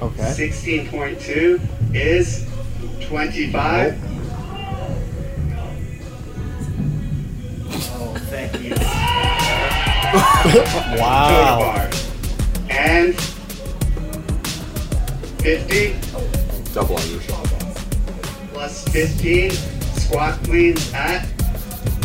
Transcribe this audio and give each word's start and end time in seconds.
Okay. 0.00 0.22
16.2 0.22 1.60
is 1.94 2.46
25. 3.06 3.98
Oh, 7.70 8.14
thank 8.30 8.60
you. 8.62 8.74
Wow. 10.98 11.90
And 12.70 13.14
50 15.42 15.94
Double 16.72 16.96
on 16.96 17.10
your 17.10 17.20
shot. 17.20 17.44
plus 18.52 18.88
15 18.88 19.50
squat 19.50 20.38
cleans 20.44 20.92
at 20.94 21.26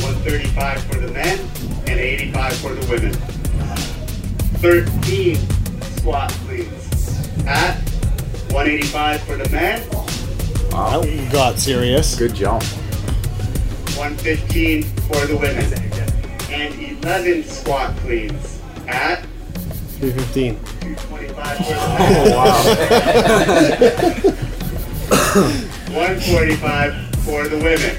135 0.01 0.83
for 0.83 0.95
the 0.99 1.11
men 1.13 1.39
and 1.87 1.99
85 1.99 2.53
for 2.57 2.73
the 2.73 2.85
women. 2.91 3.13
13 4.59 5.37
squat 5.97 6.29
cleans 6.45 7.47
at 7.47 7.79
185 8.53 9.21
for 9.23 9.35
the 9.35 9.49
men, 9.49 9.81
That 10.69 11.29
got 11.31 11.57
serious. 11.57 12.15
Good 12.15 12.35
jump. 12.35 12.61
115 13.97 14.83
for 14.83 15.25
the 15.25 15.35
women, 15.35 15.73
and 16.53 17.03
11 17.03 17.45
squat 17.45 17.97
cleans 17.97 18.61
at 18.87 19.25
315. 19.97 20.59
225 20.59 21.57
for 21.57 21.63
the 21.63 21.79
oh, 21.89 21.97
men. 21.97 22.31
Wow. 22.35 22.63
145 25.93 27.15
for 27.25 27.47
the 27.47 27.57
women. 27.57 27.97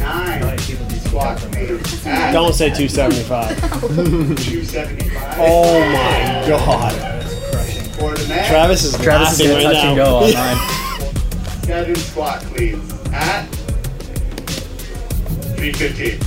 Nine 0.00 0.58
squat 1.06 1.38
cleans 1.38 2.04
at 2.04 2.32
Don't 2.32 2.52
say 2.52 2.70
275. 2.70 3.60
275 3.70 5.36
Oh 5.38 5.78
my 5.78 6.48
god. 6.48 7.21
For 8.02 8.14
the 8.16 8.28
men. 8.28 8.48
Travis 8.50 8.84
is 8.84 8.96
Travis 8.98 9.38
is 9.38 9.48
laughing 9.50 9.54
gonna 9.56 9.64
right 9.64 9.74
touch 9.74 9.84
now. 9.84 9.88
and 9.88 9.96
go 9.96 10.16
on 10.16 10.34
mine. 10.34 11.62
Seven 11.64 11.94
squat 11.94 12.40
cleans 12.40 12.92
at 13.12 13.44
315. 15.56 16.18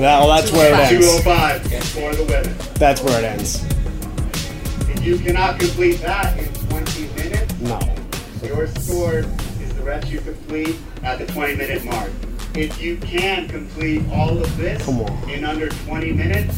Well, 0.00 0.26
that's 0.28 0.50
where 0.50 0.72
it 0.74 0.92
ends. 0.92 1.22
205 1.22 1.84
for 1.90 2.14
the 2.14 2.24
women. 2.24 2.56
That's 2.74 3.00
where 3.02 3.18
it 3.20 3.24
ends. 3.24 3.64
If 4.90 5.04
you 5.04 5.18
cannot 5.18 5.60
complete 5.60 6.00
that 6.00 6.36
in 6.38 6.46
20 6.68 7.06
minutes, 7.14 7.54
No. 7.60 7.78
your 8.42 8.66
score 8.68 9.18
is 9.18 9.74
the 9.74 9.82
rest 9.84 10.08
you 10.10 10.20
complete 10.20 10.76
at 11.04 11.18
the 11.18 11.26
20 11.26 11.54
minute 11.56 11.84
mark. 11.84 12.10
If 12.56 12.80
you 12.82 12.96
can 12.96 13.46
complete 13.48 14.02
all 14.12 14.30
of 14.38 14.56
this 14.56 14.82
Come 14.84 15.00
on. 15.02 15.30
in 15.30 15.44
under 15.44 15.68
20 15.68 16.12
minutes, 16.12 16.56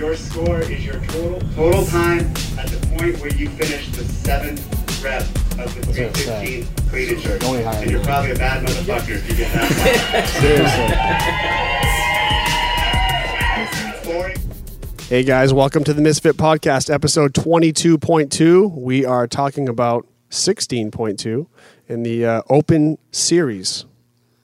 your 0.00 0.16
score 0.16 0.62
is 0.62 0.82
your 0.82 0.98
total 1.08 1.38
total 1.54 1.84
time 1.84 2.20
at 2.58 2.66
the 2.68 2.86
point 2.96 3.20
where 3.20 3.30
you 3.34 3.50
finish 3.50 3.86
the 3.90 4.02
seventh 4.02 4.64
rep 5.04 5.20
of 5.58 5.74
the 5.74 5.86
was 5.86 5.94
gonna 5.94 6.10
315 6.10 6.66
clean 6.88 7.08
and 7.10 7.18
jerk. 7.20 7.44
Only 7.44 7.62
higher 7.62 7.82
And 7.82 7.90
you're 7.90 8.02
probably 8.02 8.30
a 8.30 8.34
bad 8.34 8.66
motherfucker 8.66 9.16
if 9.16 9.28
you 9.28 9.36
get 9.36 9.52
that. 9.52 10.26
Seriously. 14.96 15.04
Hey 15.06 15.22
guys, 15.22 15.52
welcome 15.52 15.84
to 15.84 15.92
the 15.92 16.00
Misfit 16.00 16.38
Podcast, 16.38 16.88
episode 16.88 17.34
22.2. 17.34 18.72
We 18.74 19.04
are 19.04 19.26
talking 19.26 19.68
about 19.68 20.06
16.2 20.30 21.46
in 21.88 22.02
the 22.04 22.24
uh, 22.24 22.40
Open 22.48 22.96
Series. 23.12 23.84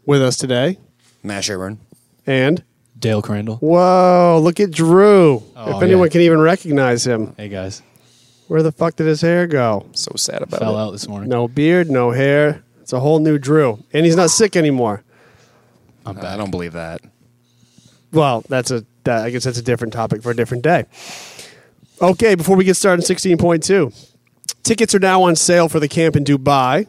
With 0.04 0.20
us 0.20 0.36
today, 0.36 0.76
Matt 1.22 1.44
Sherburne. 1.44 1.78
and 2.26 2.62
Dale 2.98 3.22
Crandall. 3.22 3.56
whoa, 3.56 4.40
look 4.42 4.58
at 4.60 4.70
Drew. 4.70 5.42
Oh, 5.54 5.76
if 5.76 5.82
anyone 5.82 6.06
yeah. 6.06 6.12
can 6.12 6.20
even 6.22 6.40
recognize 6.40 7.06
him, 7.06 7.34
Hey 7.36 7.48
guys, 7.48 7.82
where 8.48 8.62
the 8.62 8.72
fuck 8.72 8.96
did 8.96 9.06
his 9.06 9.20
hair 9.20 9.46
go? 9.46 9.86
So 9.92 10.12
sad 10.16 10.42
about 10.42 10.60
fell 10.60 10.70
it. 10.70 10.74
Fell 10.74 10.88
out 10.88 10.90
this 10.92 11.08
morning. 11.08 11.28
No 11.28 11.48
beard, 11.48 11.90
no 11.90 12.10
hair. 12.10 12.62
It's 12.80 12.92
a 12.92 13.00
whole 13.00 13.18
new 13.18 13.38
Drew, 13.38 13.82
and 13.92 14.06
he's 14.06 14.16
not 14.16 14.30
sick 14.30 14.56
anymore. 14.56 15.02
I'm 16.06 16.18
I 16.18 16.36
don't 16.36 16.50
believe 16.50 16.72
that. 16.72 17.00
Well, 18.12 18.44
that's 18.48 18.70
a 18.70 18.84
that, 19.04 19.24
I 19.24 19.30
guess 19.30 19.44
that's 19.44 19.58
a 19.58 19.62
different 19.62 19.92
topic 19.92 20.22
for 20.22 20.30
a 20.30 20.36
different 20.36 20.62
day. 20.62 20.84
Okay, 22.00 22.34
before 22.34 22.56
we 22.56 22.64
get 22.64 22.76
started, 22.76 23.02
sixteen 23.02 23.36
point 23.38 23.62
two, 23.62 23.92
tickets 24.62 24.94
are 24.94 25.00
now 25.00 25.22
on 25.22 25.36
sale 25.36 25.68
for 25.68 25.80
the 25.80 25.88
camp 25.88 26.16
in 26.16 26.24
Dubai. 26.24 26.86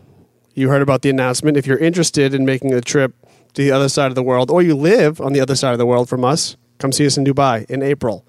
You 0.54 0.70
heard 0.70 0.82
about 0.82 1.02
the 1.02 1.10
announcement. 1.10 1.58
If 1.58 1.68
you're 1.68 1.78
interested 1.78 2.34
in 2.34 2.46
making 2.46 2.74
a 2.74 2.82
trip 2.82 3.14
to 3.58 3.64
the 3.64 3.72
other 3.72 3.90
side 3.90 4.10
of 4.10 4.16
the 4.16 4.22
world, 4.22 4.52
or 4.52 4.62
you 4.62 4.76
live 4.76 5.20
on 5.20 5.34
the 5.34 5.42
other 5.42 5.56
side 5.56 5.72
of 5.72 5.80
the 5.80 5.86
world 5.86 6.08
from 6.08 6.24
us, 6.24 6.56
come 6.78 6.92
see 6.92 7.08
us 7.08 7.18
in 7.18 7.26
Dubai 7.26 7.66
in 7.70 7.82
April. 7.82 8.24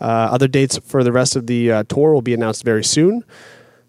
Uh, 0.00 0.04
other 0.04 0.48
dates 0.48 0.78
for 0.78 1.04
the 1.04 1.12
rest 1.12 1.36
of 1.36 1.46
the 1.46 1.70
uh, 1.70 1.82
tour 1.84 2.14
will 2.14 2.22
be 2.22 2.32
announced 2.32 2.64
very 2.64 2.82
soon. 2.82 3.24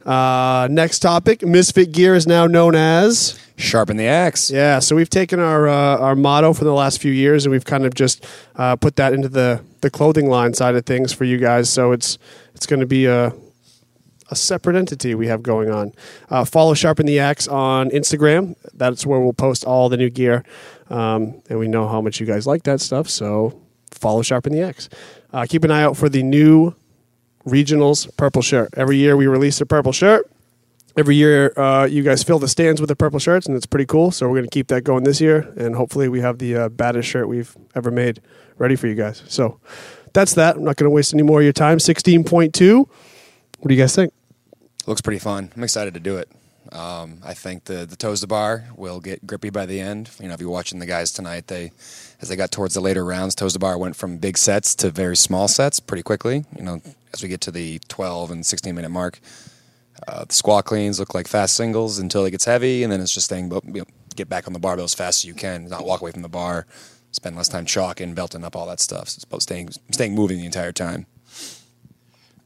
Uh, 0.06 0.68
next 0.70 1.00
topic: 1.00 1.44
Misfit 1.44 1.94
gear 1.94 2.14
is 2.14 2.28
now 2.28 2.46
known 2.46 2.76
as. 2.76 3.40
Sharpen 3.56 3.96
the 3.96 4.08
axe. 4.08 4.52
Yeah, 4.52 4.80
so 4.80 4.96
we've 4.96 5.10
taken 5.10 5.40
our 5.40 5.68
uh, 5.68 5.98
our 5.98 6.16
motto 6.16 6.52
for 6.52 6.66
the 6.66 6.74
last 6.74 7.02
few 7.02 7.12
years, 7.12 7.46
and 7.46 7.52
we've 7.52 7.66
kind 7.66 7.86
of 7.86 7.94
just 7.94 8.26
uh, 8.58 8.76
put 8.76 8.98
that 8.98 9.14
into 9.14 9.30
the 9.30 9.62
the 9.80 9.90
clothing 9.90 10.30
line 10.30 10.54
side 10.54 10.76
of 10.76 10.86
things 10.86 11.14
for 11.14 11.24
you 11.24 11.38
guys. 11.38 11.70
So 11.70 11.94
it's 11.94 12.18
it's 12.54 12.66
going 12.66 12.82
to 12.82 12.86
be 12.86 13.06
a 13.06 13.34
a 14.32 14.36
separate 14.36 14.76
entity 14.76 15.16
we 15.16 15.28
have 15.28 15.42
going 15.44 15.70
on. 15.70 15.94
Uh, 16.30 16.46
follow 16.46 16.74
Sharpen 16.74 17.06
the 17.06 17.20
Axe 17.20 17.48
on 17.48 17.90
Instagram. 17.90 18.56
That's 18.74 19.06
where 19.06 19.20
we'll 19.20 19.34
post 19.34 19.66
all 19.66 19.90
the 19.90 19.98
new 19.98 20.10
gear, 20.10 20.44
um, 20.90 21.42
and 21.50 21.60
we 21.60 21.68
know 21.68 21.88
how 21.88 22.02
much 22.02 22.20
you 22.20 22.26
guys 22.26 22.46
like 22.46 22.64
that 22.64 22.82
stuff. 22.82 23.10
So 23.10 23.60
follow 23.92 24.22
Sharpen 24.22 24.54
the 24.54 24.62
Axe. 24.62 24.90
Uh, 25.34 25.46
keep 25.48 25.64
an 25.64 25.72
eye 25.72 25.84
out 25.84 25.98
for 25.98 26.10
the 26.10 26.24
new 26.24 26.74
regionals 27.46 28.16
purple 28.18 28.42
shirt. 28.42 28.70
Every 28.76 28.98
year 28.98 29.16
we 29.18 29.28
release 29.28 29.60
a 29.62 29.66
purple 29.66 29.92
shirt 29.92 30.30
every 30.98 31.16
year 31.16 31.54
uh, 31.58 31.86
you 31.86 32.04
guys 32.04 32.24
fill 32.24 32.40
the 32.40 32.48
stands 32.48 32.82
with 32.82 32.90
the 32.90 32.96
purple 32.96 33.20
shirts 33.20 33.48
and 33.48 33.56
it's 33.56 33.66
pretty 33.66 33.86
cool 33.86 34.12
so 34.12 34.28
we're 34.28 34.36
going 34.36 34.44
to 34.44 34.50
keep 34.50 34.68
that 34.68 34.84
going 34.84 35.04
this 35.04 35.22
year 35.22 35.52
and 35.58 35.76
hopefully 35.76 36.10
we 36.10 36.20
have 36.20 36.40
the 36.40 36.56
uh, 36.56 36.70
baddest 36.70 37.08
shirt 37.08 37.28
we've 37.28 37.56
ever 37.76 37.90
made 37.90 38.22
ready 38.58 38.76
for 38.76 38.88
you 38.88 38.96
guys 38.96 39.24
so 39.28 39.60
that's 40.14 40.34
that 40.34 40.58
i'm 40.58 40.64
not 40.64 40.76
going 40.76 40.90
to 40.90 40.94
waste 40.94 41.14
any 41.14 41.24
more 41.24 41.40
of 41.40 41.44
your 41.44 41.54
time 41.54 41.78
16.2 41.78 42.80
what 43.60 43.68
do 43.68 43.74
you 43.74 43.82
guys 43.82 43.96
think 43.96 44.14
Looks 44.90 45.02
pretty 45.02 45.20
fun. 45.20 45.52
I'm 45.56 45.64
excited 45.64 45.94
to 45.94 46.00
do 46.00 46.18
it. 46.18 46.32
Um, 46.72 47.20
I 47.24 47.36
think 47.36 47.66
the 47.66 47.86
the 47.86 47.96
toes 47.96 48.22
to 48.22 48.28
bar 48.28 48.66
will 48.76 49.00
get 49.00 49.26
grippy 49.28 49.52
by 49.52 49.68
the 49.68 49.80
end. 49.80 50.10
You 50.20 50.28
know, 50.28 50.34
if 50.34 50.42
you're 50.42 50.50
watching 50.50 50.80
the 50.80 50.88
guys 50.88 51.12
tonight, 51.12 51.46
they 51.46 51.72
as 52.20 52.28
they 52.28 52.36
got 52.36 52.50
towards 52.50 52.74
the 52.74 52.82
later 52.82 53.06
rounds, 53.06 53.36
toes 53.36 53.54
to 53.54 53.60
bar 53.60 53.78
went 53.78 53.96
from 53.96 54.18
big 54.18 54.36
sets 54.36 54.74
to 54.78 54.90
very 54.90 55.16
small 55.16 55.48
sets 55.48 55.80
pretty 55.80 56.02
quickly. 56.02 56.44
You 56.58 56.64
know, 56.64 56.82
as 57.14 57.22
we 57.22 57.30
get 57.30 57.40
to 57.42 57.52
the 57.52 57.78
12 57.88 58.32
and 58.32 58.44
16 58.44 58.74
minute 58.74 58.90
mark, 58.90 59.20
uh, 60.08 60.26
the 60.26 60.34
squat 60.34 60.66
cleans 60.66 61.00
look 61.00 61.14
like 61.14 61.28
fast 61.28 61.56
singles 61.56 62.00
until 62.00 62.26
it 62.26 62.32
gets 62.32 62.46
heavy, 62.46 62.82
and 62.82 62.92
then 62.92 63.00
it's 63.00 63.14
just 63.14 63.28
staying 63.28 63.52
you 63.52 63.82
know, 63.82 63.86
get 64.16 64.28
back 64.28 64.48
on 64.48 64.54
the 64.54 64.60
barbell 64.60 64.86
as 64.86 64.96
fast 64.96 65.24
as 65.24 65.26
you 65.26 65.36
can, 65.36 65.68
not 65.68 65.86
walk 65.86 66.02
away 66.02 66.10
from 66.10 66.24
the 66.24 66.30
bar, 66.30 66.66
spend 67.12 67.36
less 67.36 67.48
time 67.48 67.68
chalking, 67.68 68.16
belting 68.16 68.44
up 68.44 68.56
all 68.56 68.66
that 68.66 68.80
stuff. 68.80 69.10
So 69.10 69.18
it's 69.18 69.24
about 69.24 69.44
staying 69.44 69.70
staying 69.92 70.16
moving 70.16 70.40
the 70.40 70.48
entire 70.48 70.72
time. 70.72 71.06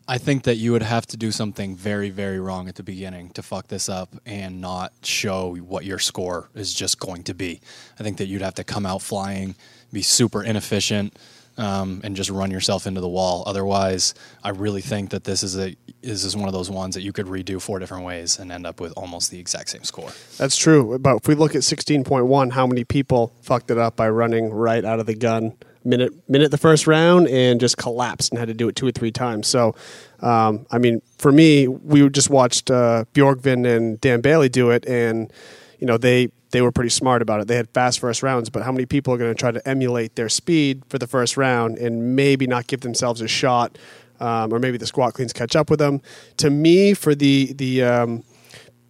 I 0.08 0.18
think 0.18 0.44
that 0.44 0.56
you 0.56 0.74
would 0.74 0.81
have 0.81 1.06
to 1.08 1.18
do 1.18 1.31
something 1.31 1.75
very, 1.78 2.09
very 2.09 2.40
wrong 2.40 2.68
at 2.68 2.75
the 2.75 2.84
beginning 2.84 3.30
to 3.31 3.41
fuck 3.41 3.68
this 3.68 3.88
up 3.88 4.09
and 4.25 4.59
not 4.59 4.91
show 5.03 5.56
what 5.56 5.86
your 5.86 6.00
score 6.00 6.50
is 6.53 6.74
just 6.74 7.00
going 7.00 7.24
to 7.24 7.34
be. 7.34 7.62
I 8.00 8.03
think 8.03 8.18
that 8.18 8.25
you'd 8.25 8.42
have 8.42 8.56
to 8.56 8.66
come 8.66 8.86
out 8.86 9.02
flying, 9.02 9.56
be 9.94 10.02
super 10.02 10.44
inefficient, 10.44 11.18
um, 11.58 12.02
and 12.03 12.16
just 12.16 12.30
run 12.30 12.52
yourself 12.52 12.86
into 12.86 13.00
the 13.00 13.08
wall. 13.08 13.44
Otherwise, 13.46 14.13
I 14.44 14.50
really 14.50 14.81
think 14.81 15.12
that 15.12 15.24
this 15.24 15.44
is 15.44 15.58
a 15.58 15.75
this 16.02 16.25
is 16.25 16.36
one 16.36 16.50
of 16.50 16.53
those 16.53 16.69
ones 16.69 16.96
that 16.96 17.02
you 17.02 17.13
could 17.13 17.28
redo 17.28 17.62
four 17.62 17.80
different 17.80 18.03
ways 18.03 18.40
and 18.40 18.52
end 18.52 18.68
up 18.68 18.81
with 18.81 18.92
almost 18.97 19.31
the 19.31 19.40
exact 19.40 19.69
same 19.69 19.84
score. 19.84 20.12
that's 20.38 20.58
true 20.58 21.00
but 21.00 21.16
if 21.16 21.28
we 21.30 21.36
look 21.36 21.56
at 21.56 21.62
16.1 21.62 22.52
how 22.52 22.68
many 22.68 22.84
people 22.84 23.31
fucked 23.42 23.72
it 23.72 23.78
up 23.78 23.96
by 23.96 24.09
running 24.09 24.50
right 24.52 24.84
out 24.84 25.00
of 25.00 25.06
the 25.06 25.16
gun 25.16 25.53
minute 25.86 26.14
minute 26.30 26.52
the 26.52 26.58
first 26.58 26.88
round 26.88 27.28
and 27.28 27.60
just 27.60 27.78
collapsed 27.78 28.32
and 28.32 28.40
had 28.40 28.48
to 28.48 28.54
do 28.54 28.68
it 28.68 28.76
two 28.76 28.88
or 28.88 28.92
three 28.92 29.12
times. 29.12 29.48
So 29.48 29.76
um, 30.22 30.66
i 30.72 30.78
mean 30.78 31.02
for 31.18 31.31
me 31.31 31.68
we 31.68 32.07
just 32.10 32.30
watched 32.30 32.72
uh, 32.72 33.06
bjorgvin 33.13 33.68
and 33.68 34.00
dan 34.00 34.22
bailey 34.22 34.50
do 34.50 34.69
it 34.69 34.86
and 34.88 35.31
you 35.80 35.88
know 35.88 35.98
they 35.98 36.30
they 36.52 36.62
were 36.62 36.72
pretty 36.72 36.92
smart 36.92 37.24
about 37.24 37.42
it. 37.42 37.48
They 37.48 37.56
had 37.56 37.68
fast 37.72 38.00
first 38.00 38.24
rounds 38.24 38.50
but 38.50 38.63
how 38.63 38.72
many 38.72 38.86
people 38.86 39.13
are 39.13 39.18
going 39.18 39.34
to 39.34 39.40
try 39.40 39.52
to 39.52 39.68
emulate 39.68 40.16
their 40.16 40.30
speed 40.30 40.84
for 40.90 40.98
the 40.98 41.07
first 41.07 41.36
round 41.36 41.78
and 41.78 42.16
maybe 42.16 42.48
not 42.48 42.68
give 42.68 42.81
themselves 42.81 43.22
a 43.22 43.28
shot 43.28 43.78
um, 44.19 44.54
or 44.54 44.60
maybe 44.60 44.78
the 44.78 44.86
squat 44.86 45.13
cleans 45.13 45.34
catch 45.34 45.56
up 45.56 45.69
with 45.69 45.80
them? 45.80 46.02
To 46.38 46.50
me 46.50 46.94
for 46.94 47.16
the 47.16 47.54
the 47.54 47.84
um, 47.84 48.24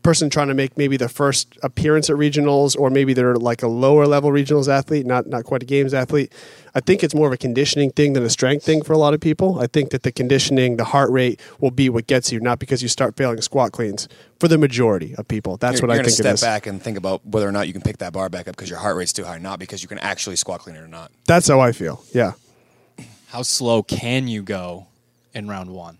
person 0.03 0.29
trying 0.29 0.50
to 0.50 0.53
make 0.53 0.77
maybe 0.77 0.97
their 0.97 1.07
first 1.09 1.57
appearance 1.63 2.09
at 2.09 2.15
regionals 2.17 2.77
or 2.77 2.89
maybe 2.89 3.13
they're 3.13 3.35
like 3.35 3.63
a 3.63 3.67
lower 3.67 4.05
level 4.05 4.29
regionals 4.29 4.67
athlete 4.67 5.05
not 5.05 5.27
not 5.27 5.44
quite 5.45 5.63
a 5.63 5.65
games 5.65 5.94
athlete 5.94 6.31
i 6.75 6.79
think 6.79 7.03
it's 7.03 7.15
more 7.15 7.27
of 7.27 7.33
a 7.33 7.38
conditioning 7.38 7.89
thing 7.89 8.13
than 8.13 8.23
a 8.23 8.29
strength 8.29 8.63
thing 8.65 8.83
for 8.83 8.94
a 8.94 8.97
lot 8.97 9.13
of 9.13 9.21
people 9.21 9.59
i 9.59 9.65
think 9.67 9.91
that 9.91 10.03
the 10.03 10.11
conditioning 10.11 10.77
the 10.77 10.83
heart 10.83 11.09
rate 11.09 11.39
will 11.59 11.71
be 11.71 11.89
what 11.89 12.05
gets 12.05 12.31
you 12.31 12.39
not 12.39 12.59
because 12.59 12.81
you 12.81 12.88
start 12.89 13.15
failing 13.15 13.39
squat 13.41 13.71
cleans 13.71 14.07
for 14.39 14.47
the 14.47 14.57
majority 14.57 15.15
of 15.15 15.27
people 15.27 15.55
that's 15.57 15.79
you're, 15.79 15.88
what 15.88 15.94
i 15.94 15.95
you're 15.95 16.03
think 16.03 16.15
step 16.17 16.33
is 16.35 16.41
back 16.41 16.67
and 16.67 16.81
think 16.83 16.97
about 16.97 17.25
whether 17.25 17.47
or 17.47 17.51
not 17.51 17.65
you 17.67 17.73
can 17.73 17.81
pick 17.81 17.97
that 17.97 18.11
bar 18.13 18.27
back 18.29 18.47
up 18.47 18.55
because 18.55 18.69
your 18.69 18.79
heart 18.79 18.95
rate's 18.97 19.13
too 19.13 19.23
high, 19.23 19.38
not 19.38 19.57
because 19.57 19.81
you 19.81 19.88
can 19.88 20.00
actually 20.00 20.35
squat 20.35 20.59
clean 20.59 20.75
it 20.75 20.79
or 20.79 20.88
not. 20.88 21.11
that's 21.25 21.47
how 21.47 21.59
i 21.61 21.71
feel 21.71 22.03
yeah 22.13 22.33
How 23.27 23.41
slow 23.41 23.81
can 23.81 24.27
you 24.27 24.44
go 24.44 24.88
in 25.33 25.47
round 25.47 25.71
one? 25.71 25.97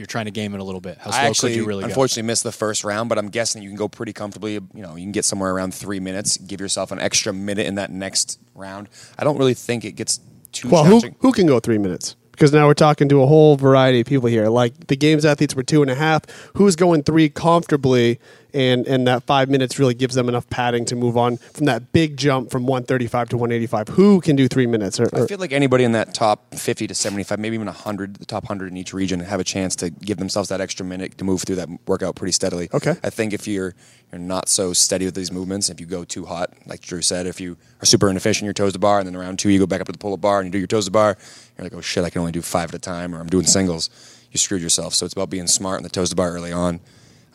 You're 0.00 0.06
trying 0.06 0.24
to 0.24 0.30
game 0.30 0.54
it 0.54 0.60
a 0.60 0.64
little 0.64 0.80
bit, 0.80 0.98
how 0.98 1.10
slow 1.10 1.20
I 1.20 1.24
actually, 1.26 1.52
could 1.52 1.56
you 1.58 1.66
really 1.66 1.82
go? 1.82 1.88
unfortunately, 1.88 2.26
missed 2.26 2.42
the 2.42 2.52
first 2.52 2.82
round, 2.84 3.08
but 3.08 3.18
I'm 3.18 3.28
guessing 3.28 3.62
you 3.62 3.68
can 3.68 3.76
go 3.76 3.88
pretty 3.88 4.12
comfortably. 4.12 4.54
You 4.54 4.62
know, 4.74 4.96
you 4.96 5.04
can 5.04 5.12
get 5.12 5.24
somewhere 5.24 5.52
around 5.54 5.74
three 5.74 6.00
minutes. 6.00 6.36
Give 6.38 6.60
yourself 6.60 6.90
an 6.90 6.98
extra 6.98 7.32
minute 7.32 7.66
in 7.66 7.76
that 7.76 7.90
next 7.90 8.40
round. 8.54 8.88
I 9.18 9.24
don't 9.24 9.38
really 9.38 9.54
think 9.54 9.84
it 9.84 9.92
gets 9.92 10.18
too 10.52 10.68
Well, 10.68 10.84
who, 10.84 11.00
challenging. 11.00 11.16
who 11.20 11.32
can 11.32 11.46
go 11.46 11.60
three 11.60 11.78
minutes? 11.78 12.16
Because 12.32 12.52
now 12.54 12.66
we're 12.66 12.72
talking 12.74 13.08
to 13.10 13.22
a 13.22 13.26
whole 13.26 13.56
variety 13.56 14.00
of 14.00 14.06
people 14.06 14.28
here. 14.28 14.48
Like 14.48 14.86
the 14.86 14.96
games 14.96 15.26
athletes 15.26 15.54
were 15.54 15.62
two 15.62 15.82
and 15.82 15.90
a 15.90 15.94
half. 15.94 16.22
Who's 16.56 16.74
going 16.74 17.02
three 17.02 17.28
comfortably? 17.28 18.18
And 18.54 18.86
and 18.86 19.06
that 19.06 19.24
five 19.24 19.48
minutes 19.48 19.78
really 19.78 19.94
gives 19.94 20.14
them 20.14 20.28
enough 20.28 20.48
padding 20.50 20.84
to 20.86 20.96
move 20.96 21.16
on 21.16 21.36
from 21.36 21.66
that 21.66 21.92
big 21.92 22.16
jump 22.16 22.50
from 22.50 22.66
135 22.66 23.30
to 23.30 23.36
185. 23.36 23.88
Who 23.96 24.20
can 24.20 24.36
do 24.36 24.48
three 24.48 24.66
minutes? 24.66 25.00
Or, 25.00 25.08
I 25.12 25.26
feel 25.26 25.38
like 25.38 25.52
anybody 25.52 25.84
in 25.84 25.92
that 25.92 26.14
top 26.14 26.54
50 26.54 26.86
to 26.86 26.94
75, 26.94 27.38
maybe 27.38 27.54
even 27.54 27.66
100, 27.66 28.16
the 28.16 28.26
top 28.26 28.44
100 28.44 28.70
in 28.70 28.76
each 28.76 28.92
region, 28.92 29.20
have 29.20 29.40
a 29.40 29.44
chance 29.44 29.76
to 29.76 29.90
give 29.90 30.18
themselves 30.18 30.48
that 30.48 30.60
extra 30.60 30.84
minute 30.84 31.18
to 31.18 31.24
move 31.24 31.42
through 31.42 31.56
that 31.56 31.68
workout 31.86 32.16
pretty 32.16 32.32
steadily. 32.32 32.68
Okay. 32.72 32.94
I 33.02 33.10
think 33.10 33.32
if 33.32 33.46
you're 33.46 33.74
you're 34.12 34.20
not 34.20 34.48
so 34.48 34.72
steady 34.72 35.04
with 35.04 35.14
these 35.14 35.30
movements, 35.30 35.70
if 35.70 35.80
you 35.80 35.86
go 35.86 36.04
too 36.04 36.26
hot, 36.26 36.52
like 36.66 36.80
Drew 36.80 37.00
said, 37.00 37.26
if 37.26 37.40
you 37.40 37.56
are 37.80 37.86
super 37.86 38.10
inefficient, 38.10 38.44
your 38.44 38.54
toes 38.54 38.72
to 38.72 38.78
bar, 38.78 38.98
and 38.98 39.06
then 39.06 39.14
around 39.14 39.38
two 39.38 39.50
you 39.50 39.58
go 39.58 39.66
back 39.66 39.80
up 39.80 39.86
to 39.86 39.92
the 39.92 39.98
pull-up 39.98 40.20
bar 40.20 40.40
and 40.40 40.46
you 40.46 40.52
do 40.52 40.58
your 40.58 40.66
toes 40.66 40.86
to 40.86 40.90
bar, 40.90 41.16
you're 41.56 41.64
like, 41.64 41.74
oh 41.74 41.80
shit, 41.80 42.04
I 42.04 42.10
can 42.10 42.20
only 42.20 42.32
do 42.32 42.42
five 42.42 42.70
at 42.70 42.74
a 42.74 42.78
time, 42.78 43.14
or 43.14 43.20
I'm 43.20 43.28
doing 43.28 43.46
singles. 43.46 43.88
You 44.32 44.38
screwed 44.38 44.62
yourself. 44.62 44.94
So 44.94 45.04
it's 45.04 45.12
about 45.12 45.30
being 45.30 45.46
smart 45.46 45.78
in 45.78 45.84
the 45.84 45.90
toes 45.90 46.10
to 46.10 46.16
bar 46.16 46.32
early 46.32 46.52
on. 46.52 46.80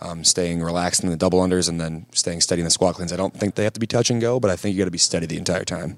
Um, 0.05 0.23
staying 0.23 0.61
relaxed 0.61 1.03
in 1.03 1.09
the 1.09 1.17
double 1.17 1.39
unders 1.39 1.67
and 1.67 1.81
then 1.81 2.05
staying 2.13 2.41
steady 2.41 2.61
in 2.61 2.65
the 2.65 2.69
squat 2.71 2.93
cleans. 2.95 3.11
I 3.11 3.15
don't 3.15 3.33
think 3.33 3.55
they 3.55 3.63
have 3.63 3.73
to 3.73 3.79
be 3.79 3.87
touch 3.87 4.11
and 4.11 4.21
go, 4.21 4.39
but 4.39 4.51
I 4.51 4.55
think 4.55 4.75
you 4.75 4.81
got 4.81 4.85
to 4.85 4.91
be 4.91 4.99
steady 4.99 5.25
the 5.25 5.37
entire 5.37 5.65
time. 5.65 5.97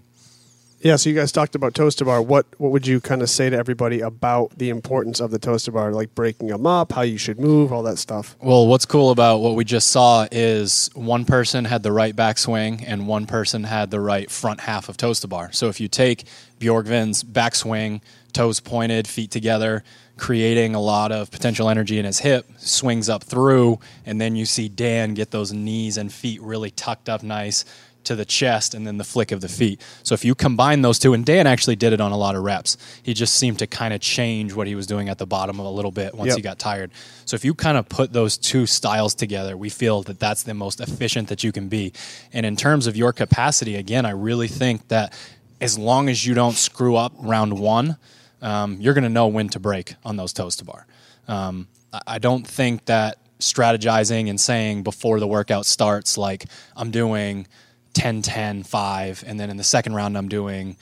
yeah, 0.80 0.96
so 0.96 1.10
you 1.10 1.16
guys 1.16 1.32
talked 1.32 1.56
about 1.56 1.74
toes 1.74 1.96
to 1.96 2.06
bar. 2.06 2.22
What 2.22 2.46
what 2.58 2.72
would 2.72 2.86
you 2.88 3.02
kind 3.02 3.22
of 3.22 3.30
say 3.30 3.50
to 3.50 3.58
everybody 3.58 4.00
about 4.00 4.58
the 4.58 4.70
importance 4.70 5.20
of 5.20 5.32
the 5.32 5.40
toes 5.40 5.64
to 5.64 5.72
bar, 5.72 5.92
like 5.92 6.14
breaking 6.16 6.48
them 6.48 6.66
up, 6.68 6.94
how 6.94 7.02
you 7.02 7.18
should 7.18 7.40
move, 7.40 7.74
all 7.74 7.84
that 7.84 7.98
stuff? 7.98 8.38
Well, 8.42 8.68
what's 8.68 8.86
cool 8.86 9.10
about 9.10 9.40
what 9.40 9.56
we 9.56 9.66
just 9.66 9.88
saw 9.90 10.28
is 10.32 10.90
one 10.94 11.26
person 11.26 11.66
had 11.66 11.82
the 11.84 11.92
right 11.92 12.16
backswing 12.16 12.84
and 12.88 13.08
one 13.08 13.26
person 13.26 13.64
had 13.64 13.90
the 13.92 14.00
right 14.00 14.30
front 14.32 14.62
half 14.62 14.88
of 14.88 14.96
toes 14.98 15.20
to 15.22 15.28
bar. 15.28 15.52
So 15.52 15.68
if 15.68 15.82
you 15.82 15.88
take 15.88 16.26
Bjorgvin's 16.60 17.24
backswing, 17.24 18.02
toes 18.32 18.60
pointed, 18.60 19.08
feet 19.08 19.32
together, 19.32 19.84
creating 20.18 20.76
a 20.76 20.82
lot 20.82 21.12
of 21.12 21.32
potential 21.32 21.70
energy 21.70 22.00
in 22.00 22.06
his 22.06 22.20
hip, 22.20 22.46
swings 22.58 23.10
up 23.10 23.24
through, 23.24 23.80
and 24.06 24.20
then 24.20 24.36
you 24.36 24.46
see 24.46 24.68
Dan 24.70 25.14
get 25.14 25.32
those 25.32 25.54
knees 25.54 25.98
and 25.98 26.12
feet 26.12 26.42
really 26.42 26.72
tucked 26.72 27.10
up 27.10 27.24
nice 27.24 27.66
to 28.04 28.16
the 28.16 28.24
chest 28.26 28.74
and 28.74 28.88
then 28.88 28.98
the 28.98 29.04
flick 29.04 29.34
of 29.34 29.42
the 29.42 29.50
feet. 29.50 29.82
So 30.02 30.14
if 30.14 30.24
you 30.24 30.34
combine 30.34 30.82
those 30.82 30.98
two, 30.98 31.14
and 31.14 31.26
Dan 31.26 31.46
actually 31.46 31.76
did 31.76 31.92
it 31.92 32.00
on 32.00 32.14
a 32.14 32.18
lot 32.18 32.36
of 32.36 32.44
reps, 32.44 32.78
he 33.04 33.14
just 33.14 33.36
seemed 33.36 33.60
to 33.60 33.68
kind 33.68 33.94
of 33.94 34.00
change 34.00 34.54
what 34.54 34.66
he 34.66 34.76
was 34.76 34.88
doing 34.88 35.10
at 35.10 35.18
the 35.18 35.26
bottom 35.26 35.60
a 35.60 35.70
little 35.70 35.92
bit 35.92 36.16
once 36.16 36.30
Yep. 36.30 36.38
he 36.38 36.42
got 36.42 36.58
tired. 36.58 36.92
So 37.26 37.36
if 37.36 37.44
you 37.44 37.54
kind 37.54 37.78
of 37.78 37.90
put 37.90 38.14
those 38.14 38.38
two 38.38 38.66
styles 38.66 39.14
together, 39.14 39.58
we 39.58 39.70
feel 39.70 40.04
that 40.04 40.20
that's 40.20 40.44
the 40.44 40.54
most 40.54 40.80
efficient 40.80 41.28
that 41.28 41.44
you 41.44 41.52
can 41.52 41.68
be. 41.68 41.92
And 42.32 42.46
in 42.46 42.56
terms 42.56 42.88
of 42.88 42.96
your 42.96 43.12
capacity, 43.12 43.76
again, 43.76 44.06
I 44.06 44.12
really 44.12 44.48
think 44.48 44.88
that 44.88 45.14
as 45.60 45.78
long 45.78 46.08
as 46.08 46.26
you 46.26 46.34
don't 46.34 46.56
screw 46.56 46.96
up 46.96 47.12
round 47.20 47.60
one, 47.60 47.98
um, 48.42 48.78
you're 48.80 48.94
going 48.94 49.04
to 49.04 49.10
know 49.10 49.28
when 49.28 49.50
to 49.50 49.60
break 49.60 49.96
on 50.06 50.18
those 50.18 50.34
toes 50.34 50.56
to 50.58 50.66
bar. 50.66 50.86
Um, 51.28 51.68
I- 52.06 52.20
don't 52.20 52.46
think 52.46 52.86
that 52.86 53.18
strategizing 53.40 54.30
and 54.30 54.40
saying 54.40 54.84
before 54.84 55.20
the 55.20 55.28
workout 55.28 55.66
starts, 55.66 56.18
like 56.18 56.46
I'm 56.76 56.92
doing 56.92 57.48
10, 57.94 58.22
10, 58.22 58.64
5, 58.64 59.24
and 59.26 59.40
then 59.40 59.50
in 59.50 59.58
the 59.58 59.64
second 59.64 59.94
round 59.96 60.18
I'm 60.18 60.28
doing 60.30 60.78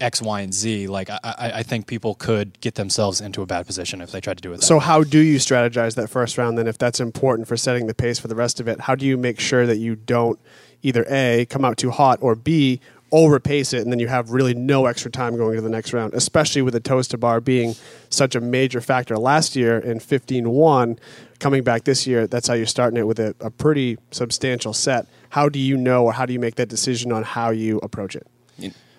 X, 0.00 0.20
Y, 0.20 0.40
and 0.40 0.52
Z. 0.52 0.88
Like 0.88 1.08
I, 1.10 1.18
I 1.22 1.52
I 1.60 1.62
think 1.62 1.86
people 1.86 2.14
could 2.14 2.60
get 2.60 2.74
themselves 2.74 3.20
into 3.20 3.42
a 3.42 3.46
bad 3.46 3.64
position 3.66 4.00
if 4.00 4.10
they 4.10 4.20
tried 4.20 4.36
to 4.38 4.42
do 4.42 4.52
it. 4.52 4.56
That 4.56 4.64
So 4.64 4.78
way. 4.78 4.84
how 4.84 5.02
do 5.04 5.18
you 5.18 5.38
strategize 5.38 5.94
that 5.94 6.08
first 6.10 6.36
round 6.36 6.58
then 6.58 6.66
if 6.66 6.76
that's 6.78 7.00
important 7.00 7.46
for 7.48 7.56
setting 7.56 7.86
the 7.86 7.94
pace 7.94 8.18
for 8.18 8.28
the 8.28 8.34
rest 8.34 8.58
of 8.60 8.66
it? 8.68 8.80
How 8.80 8.94
do 8.96 9.06
you 9.06 9.16
make 9.16 9.38
sure 9.40 9.66
that 9.66 9.76
you 9.76 9.94
don't 9.94 10.38
either 10.82 11.06
A 11.08 11.46
come 11.48 11.64
out 11.64 11.78
too 11.78 11.90
hot 11.90 12.18
or 12.20 12.34
B 12.34 12.80
overpace 13.14 13.72
it 13.72 13.82
and 13.82 13.92
then 13.92 14.00
you 14.00 14.08
have 14.08 14.30
really 14.32 14.54
no 14.54 14.86
extra 14.86 15.08
time 15.08 15.36
going 15.36 15.54
to 15.54 15.62
the 15.62 15.68
next 15.68 15.92
round, 15.92 16.12
especially 16.14 16.62
with 16.62 16.74
the 16.74 16.80
toes 16.80 17.06
to 17.08 17.16
bar 17.16 17.40
being 17.40 17.76
such 18.10 18.34
a 18.34 18.40
major 18.40 18.80
factor 18.80 19.16
last 19.16 19.54
year 19.54 19.78
in 19.78 20.00
15-1 20.00 20.98
coming 21.38 21.62
back 21.62 21.84
this 21.84 22.06
year, 22.06 22.26
that's 22.26 22.48
how 22.48 22.54
you're 22.54 22.66
starting 22.66 22.98
it 22.98 23.06
with 23.06 23.20
a, 23.20 23.34
a 23.40 23.50
pretty 23.50 23.98
substantial 24.10 24.72
set. 24.72 25.06
How 25.30 25.48
do 25.48 25.60
you 25.60 25.76
know 25.76 26.04
or 26.04 26.12
how 26.12 26.26
do 26.26 26.32
you 26.32 26.40
make 26.40 26.56
that 26.56 26.68
decision 26.68 27.12
on 27.12 27.22
how 27.22 27.50
you 27.50 27.78
approach 27.78 28.16
it? 28.16 28.26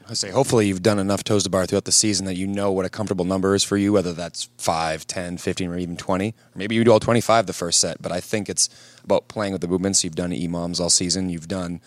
I 0.07 0.13
say 0.13 0.29
hopefully 0.29 0.67
you've 0.67 0.83
done 0.83 0.99
enough 0.99 1.23
toes 1.23 1.43
to 1.45 1.49
bar 1.49 1.65
throughout 1.65 1.85
the 1.85 1.91
season 1.91 2.27
that 2.27 2.35
you 2.35 2.45
know 2.45 2.71
what 2.71 2.85
a 2.85 2.89
comfortable 2.89 3.25
number 3.25 3.55
is 3.55 3.63
for 3.63 3.75
you, 3.75 3.91
whether 3.91 4.13
that's 4.13 4.49
5, 4.59 5.07
10, 5.07 5.37
15, 5.39 5.71
or 5.71 5.77
even 5.79 5.97
20. 5.97 6.29
Or 6.29 6.33
maybe 6.53 6.75
you 6.75 6.83
do 6.83 6.91
all 6.91 6.99
25 6.99 7.47
the 7.47 7.53
first 7.53 7.79
set, 7.79 7.99
but 8.01 8.11
I 8.11 8.19
think 8.19 8.47
it's 8.47 8.69
about 9.03 9.27
playing 9.27 9.53
with 9.53 9.61
the 9.61 9.67
movements. 9.67 10.03
You've 10.03 10.15
done 10.15 10.29
EMOMs 10.29 10.79
all 10.79 10.91
season. 10.91 11.29
You've 11.29 11.47
done 11.47 11.81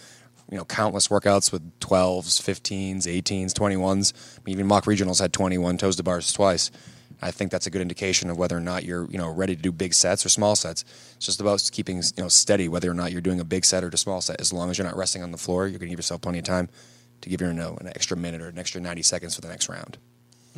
you 0.51 0.57
know 0.57 0.65
countless 0.65 1.09
workouts 1.09 1.53
with 1.53 1.79
12s, 1.81 2.41
15s, 2.41 3.05
18s, 3.05 3.53
21s. 3.53 4.13
I 4.37 4.41
mean, 4.45 4.55
even 4.55 4.67
mock 4.67 4.85
regionals 4.85 5.21
had 5.21 5.33
21 5.33 5.79
toes 5.79 5.97
to 5.97 6.03
bars 6.03 6.33
twice. 6.33 6.71
I 7.21 7.31
think 7.31 7.51
that's 7.51 7.67
a 7.67 7.71
good 7.71 7.83
indication 7.83 8.31
of 8.31 8.39
whether 8.39 8.57
or 8.57 8.61
not 8.61 8.85
you're 8.85 9.11
you 9.11 9.19
know 9.19 9.31
ready 9.31 9.57
to 9.57 9.63
do 9.63 9.73
big 9.73 9.95
sets 9.95 10.25
or 10.25 10.29
small 10.29 10.57
sets. 10.57 10.85
It's 11.17 11.27
just 11.27 11.41
about 11.41 11.69
keeping 11.73 11.97
you 11.99 12.23
know 12.23 12.29
steady 12.29 12.69
whether 12.69 12.91
or 12.91 12.95
not 12.95 13.13
you're 13.13 13.21
doing 13.21 13.41
a 13.41 13.45
big 13.45 13.65
set 13.65 13.85
or 13.85 13.89
a 13.89 13.97
small 13.97 14.21
set. 14.21 14.41
As 14.41 14.53
long 14.53 14.71
as 14.71 14.79
you're 14.79 14.87
not 14.87 14.97
resting 14.97 15.23
on 15.23 15.33
the 15.33 15.39
floor, 15.39 15.67
you're 15.67 15.79
going 15.79 15.89
to 15.89 15.93
give 15.93 15.99
yourself 15.99 16.21
plenty 16.21 16.39
of 16.39 16.45
time 16.45 16.69
to 17.21 17.29
give 17.29 17.41
your 17.41 17.53
no 17.53 17.77
an 17.81 17.89
extra 17.89 18.17
minute 18.17 18.41
or 18.41 18.49
an 18.49 18.59
extra 18.59 18.81
90 18.81 19.03
seconds 19.03 19.35
for 19.35 19.41
the 19.41 19.49
next 19.49 19.69
round. 19.69 19.99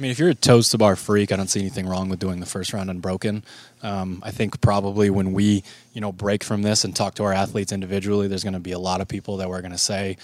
I 0.00 0.02
mean, 0.02 0.12
if 0.12 0.18
you're 0.18 0.30
a 0.30 0.34
toes 0.34 0.70
to 0.70 0.78
bar 0.78 0.96
freak, 0.96 1.30
I 1.30 1.36
don't 1.36 1.48
see 1.48 1.60
anything 1.60 1.86
wrong 1.86 2.08
with 2.08 2.18
doing 2.20 2.40
the 2.40 2.46
first 2.46 2.72
round 2.72 2.88
unbroken. 2.88 3.44
Um, 3.82 4.22
I 4.24 4.30
think 4.30 4.58
probably 4.62 5.10
when 5.10 5.34
we, 5.34 5.62
you 5.92 6.00
know, 6.00 6.10
break 6.10 6.42
from 6.42 6.62
this 6.62 6.84
and 6.84 6.96
talk 6.96 7.16
to 7.16 7.24
our 7.24 7.34
athletes 7.34 7.70
individually, 7.70 8.26
there's 8.26 8.42
going 8.42 8.54
to 8.54 8.60
be 8.60 8.72
a 8.72 8.78
lot 8.78 9.02
of 9.02 9.08
people 9.08 9.36
that 9.36 9.50
we're 9.50 9.60
going 9.60 9.72
to 9.72 9.78
say 9.78 10.16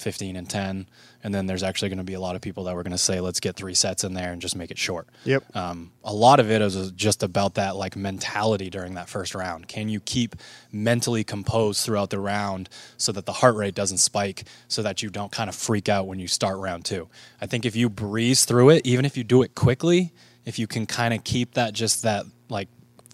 15 0.00 0.36
and 0.36 0.48
10, 0.48 0.86
and 1.22 1.34
then 1.34 1.46
there's 1.46 1.62
actually 1.62 1.88
going 1.88 1.98
to 1.98 2.04
be 2.04 2.14
a 2.14 2.20
lot 2.20 2.36
of 2.36 2.42
people 2.42 2.64
that 2.64 2.74
we're 2.74 2.82
going 2.82 2.92
to 2.92 2.98
say 2.98 3.20
let's 3.20 3.40
get 3.40 3.56
three 3.56 3.74
sets 3.74 4.04
in 4.04 4.14
there 4.14 4.32
and 4.32 4.40
just 4.40 4.56
make 4.56 4.70
it 4.70 4.78
short. 4.78 5.08
Yep. 5.24 5.44
Um, 5.54 5.92
a 6.02 6.12
lot 6.12 6.40
of 6.40 6.50
it 6.50 6.62
is 6.62 6.90
just 6.92 7.22
about 7.22 7.54
that 7.54 7.76
like 7.76 7.96
mentality 7.96 8.70
during 8.70 8.94
that 8.94 9.08
first 9.08 9.34
round. 9.34 9.68
Can 9.68 9.88
you 9.88 10.00
keep 10.00 10.36
mentally 10.72 11.24
composed 11.24 11.84
throughout 11.84 12.10
the 12.10 12.18
round 12.18 12.68
so 12.96 13.12
that 13.12 13.26
the 13.26 13.32
heart 13.32 13.56
rate 13.56 13.74
doesn't 13.74 13.98
spike, 13.98 14.44
so 14.68 14.82
that 14.82 15.02
you 15.02 15.10
don't 15.10 15.32
kind 15.32 15.48
of 15.48 15.54
freak 15.54 15.88
out 15.88 16.06
when 16.06 16.18
you 16.18 16.28
start 16.28 16.58
round 16.58 16.84
two? 16.84 17.08
I 17.40 17.46
think 17.46 17.64
if 17.64 17.76
you 17.76 17.88
breeze 17.88 18.44
through 18.44 18.70
it, 18.70 18.86
even 18.86 19.04
if 19.04 19.16
you 19.16 19.24
do 19.24 19.42
it 19.42 19.54
quickly, 19.54 20.12
if 20.44 20.58
you 20.58 20.66
can 20.66 20.86
kind 20.86 21.14
of 21.14 21.24
keep 21.24 21.54
that 21.54 21.74
just 21.74 22.02
that 22.02 22.24
like 22.48 22.68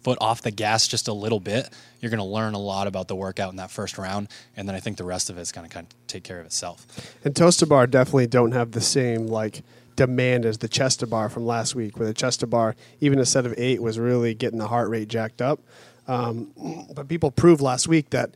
foot 0.06 0.18
off 0.20 0.40
the 0.40 0.52
gas 0.52 0.86
just 0.86 1.08
a 1.08 1.12
little 1.12 1.40
bit, 1.40 1.68
you're 2.00 2.10
going 2.10 2.18
to 2.18 2.24
learn 2.24 2.54
a 2.54 2.58
lot 2.60 2.86
about 2.86 3.08
the 3.08 3.16
workout 3.16 3.50
in 3.50 3.56
that 3.56 3.72
first 3.72 3.98
round, 3.98 4.28
and 4.56 4.68
then 4.68 4.76
I 4.76 4.78
think 4.78 4.98
the 4.98 5.04
rest 5.04 5.30
of 5.30 5.36
it's 5.36 5.50
going 5.50 5.68
to 5.68 5.74
kind 5.74 5.84
of 5.84 6.06
take 6.06 6.22
care 6.22 6.38
of 6.38 6.46
itself. 6.46 6.86
And 7.24 7.34
Toes 7.34 7.56
to 7.56 7.66
bar 7.66 7.88
definitely 7.88 8.28
don't 8.28 8.52
have 8.52 8.70
the 8.70 8.80
same 8.80 9.26
like 9.26 9.64
demand 9.96 10.44
as 10.44 10.58
the 10.58 10.68
chest 10.68 11.00
to 11.00 11.08
bar 11.08 11.28
from 11.28 11.44
last 11.44 11.74
week, 11.74 11.98
where 11.98 12.06
the 12.06 12.14
chest 12.14 12.38
to 12.38 12.46
bar, 12.46 12.76
even 13.00 13.18
a 13.18 13.26
set 13.26 13.46
of 13.46 13.54
eight, 13.56 13.82
was 13.82 13.98
really 13.98 14.32
getting 14.32 14.60
the 14.60 14.68
heart 14.68 14.88
rate 14.88 15.08
jacked 15.08 15.42
up. 15.42 15.58
Um, 16.06 16.52
but 16.94 17.08
people 17.08 17.32
proved 17.32 17.60
last 17.60 17.88
week 17.88 18.10
that 18.10 18.30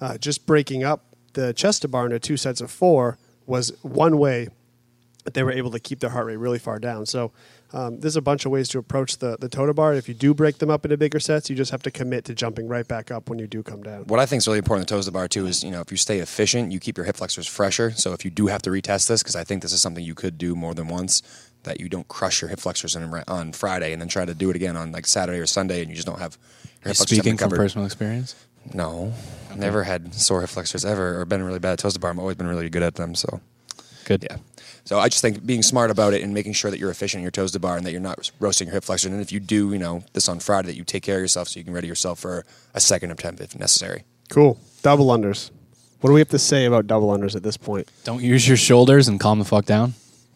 uh, 0.00 0.18
just 0.18 0.46
breaking 0.46 0.84
up 0.84 1.02
the 1.32 1.52
chest 1.52 1.82
to 1.82 1.88
bar 1.88 2.04
into 2.04 2.20
two 2.20 2.36
sets 2.36 2.60
of 2.60 2.70
four 2.70 3.18
was 3.44 3.72
one 3.82 4.18
way 4.18 4.50
that 5.24 5.34
they 5.34 5.42
were 5.42 5.50
able 5.50 5.72
to 5.72 5.80
keep 5.80 5.98
their 5.98 6.10
heart 6.10 6.26
rate 6.26 6.36
really 6.36 6.60
far 6.60 6.78
down. 6.78 7.06
So 7.06 7.32
um, 7.72 8.00
there's 8.00 8.16
a 8.16 8.22
bunch 8.22 8.46
of 8.46 8.52
ways 8.52 8.68
to 8.70 8.78
approach 8.78 9.18
the 9.18 9.36
the 9.38 9.48
total 9.48 9.74
bar. 9.74 9.94
If 9.94 10.08
you 10.08 10.14
do 10.14 10.32
break 10.34 10.58
them 10.58 10.70
up 10.70 10.84
into 10.84 10.96
bigger 10.96 11.20
sets, 11.20 11.50
you 11.50 11.56
just 11.56 11.70
have 11.70 11.82
to 11.82 11.90
commit 11.90 12.24
to 12.26 12.34
jumping 12.34 12.66
right 12.66 12.86
back 12.86 13.10
up 13.10 13.28
when 13.28 13.38
you 13.38 13.46
do 13.46 13.62
come 13.62 13.82
down. 13.82 14.04
What 14.04 14.20
I 14.20 14.26
think 14.26 14.38
is 14.40 14.46
really 14.46 14.58
important 14.58 14.90
in 14.90 14.96
toes 14.96 15.06
to 15.06 15.12
bar 15.12 15.28
too 15.28 15.46
is 15.46 15.62
you 15.62 15.70
know 15.70 15.80
if 15.80 15.90
you 15.90 15.96
stay 15.98 16.20
efficient, 16.20 16.72
you 16.72 16.80
keep 16.80 16.96
your 16.96 17.04
hip 17.04 17.16
flexors 17.16 17.46
fresher. 17.46 17.90
So 17.90 18.12
if 18.12 18.24
you 18.24 18.30
do 18.30 18.46
have 18.46 18.62
to 18.62 18.70
retest 18.70 19.08
this, 19.08 19.22
because 19.22 19.36
I 19.36 19.44
think 19.44 19.62
this 19.62 19.72
is 19.72 19.82
something 19.82 20.02
you 20.02 20.14
could 20.14 20.38
do 20.38 20.54
more 20.54 20.74
than 20.74 20.88
once, 20.88 21.22
that 21.64 21.80
you 21.80 21.88
don't 21.88 22.08
crush 22.08 22.40
your 22.40 22.48
hip 22.48 22.60
flexors 22.60 22.96
on, 22.96 23.22
on 23.28 23.52
Friday 23.52 23.92
and 23.92 24.00
then 24.00 24.08
try 24.08 24.24
to 24.24 24.34
do 24.34 24.48
it 24.50 24.56
again 24.56 24.76
on 24.76 24.92
like 24.92 25.06
Saturday 25.06 25.38
or 25.38 25.46
Sunday, 25.46 25.80
and 25.82 25.90
you 25.90 25.94
just 25.94 26.06
don't 26.06 26.20
have 26.20 26.38
your 26.82 26.90
hip 26.90 26.96
flexors 26.96 27.18
Speaking 27.18 27.36
from 27.36 27.50
recovered. 27.50 27.56
personal 27.56 27.84
experience, 27.86 28.34
No, 28.72 29.12
never 29.54 29.82
had 29.84 30.14
sore 30.14 30.40
hip 30.40 30.50
flexors 30.50 30.84
ever, 30.86 31.20
or 31.20 31.24
been 31.26 31.42
really 31.42 31.58
bad 31.58 31.72
at 31.72 31.78
toes 31.80 31.94
to 31.94 32.00
bar. 32.00 32.10
I've 32.10 32.18
always 32.18 32.36
been 32.36 32.46
really 32.46 32.70
good 32.70 32.82
at 32.82 32.94
them. 32.94 33.14
So 33.14 33.40
good. 34.08 34.26
yeah. 34.28 34.38
So 34.84 34.98
I 34.98 35.08
just 35.08 35.20
think 35.20 35.44
being 35.44 35.62
smart 35.62 35.90
about 35.90 36.14
it 36.14 36.22
and 36.22 36.32
making 36.32 36.54
sure 36.54 36.70
that 36.70 36.80
you're 36.80 36.90
efficient 36.90 37.18
in 37.18 37.22
your 37.22 37.30
toes 37.30 37.52
to 37.52 37.60
bar 37.60 37.76
and 37.76 37.84
that 37.84 37.92
you're 37.92 38.00
not 38.00 38.30
roasting 38.40 38.68
your 38.68 38.74
hip 38.74 38.84
flexors. 38.84 39.12
And 39.12 39.20
if 39.20 39.30
you 39.30 39.38
do, 39.38 39.72
you 39.72 39.78
know, 39.78 40.02
this 40.14 40.28
on 40.30 40.40
Friday, 40.40 40.68
that 40.68 40.76
you 40.76 40.84
take 40.84 41.02
care 41.02 41.16
of 41.16 41.20
yourself 41.20 41.48
so 41.48 41.60
you 41.60 41.64
can 41.64 41.74
ready 41.74 41.86
yourself 41.86 42.18
for 42.18 42.46
a 42.72 42.80
second 42.80 43.10
attempt 43.10 43.42
if 43.42 43.58
necessary. 43.58 44.04
Cool. 44.30 44.58
Double 44.82 45.08
unders. 45.08 45.50
What 46.00 46.08
do 46.08 46.14
we 46.14 46.20
have 46.20 46.28
to 46.30 46.38
say 46.38 46.64
about 46.64 46.86
double 46.86 47.08
unders 47.08 47.36
at 47.36 47.42
this 47.42 47.56
point? 47.56 47.90
Don't 48.04 48.22
use 48.22 48.48
your 48.48 48.56
shoulders 48.56 49.08
and 49.08 49.20
calm 49.20 49.38
the 49.38 49.44
fuck 49.44 49.66
down. 49.66 49.94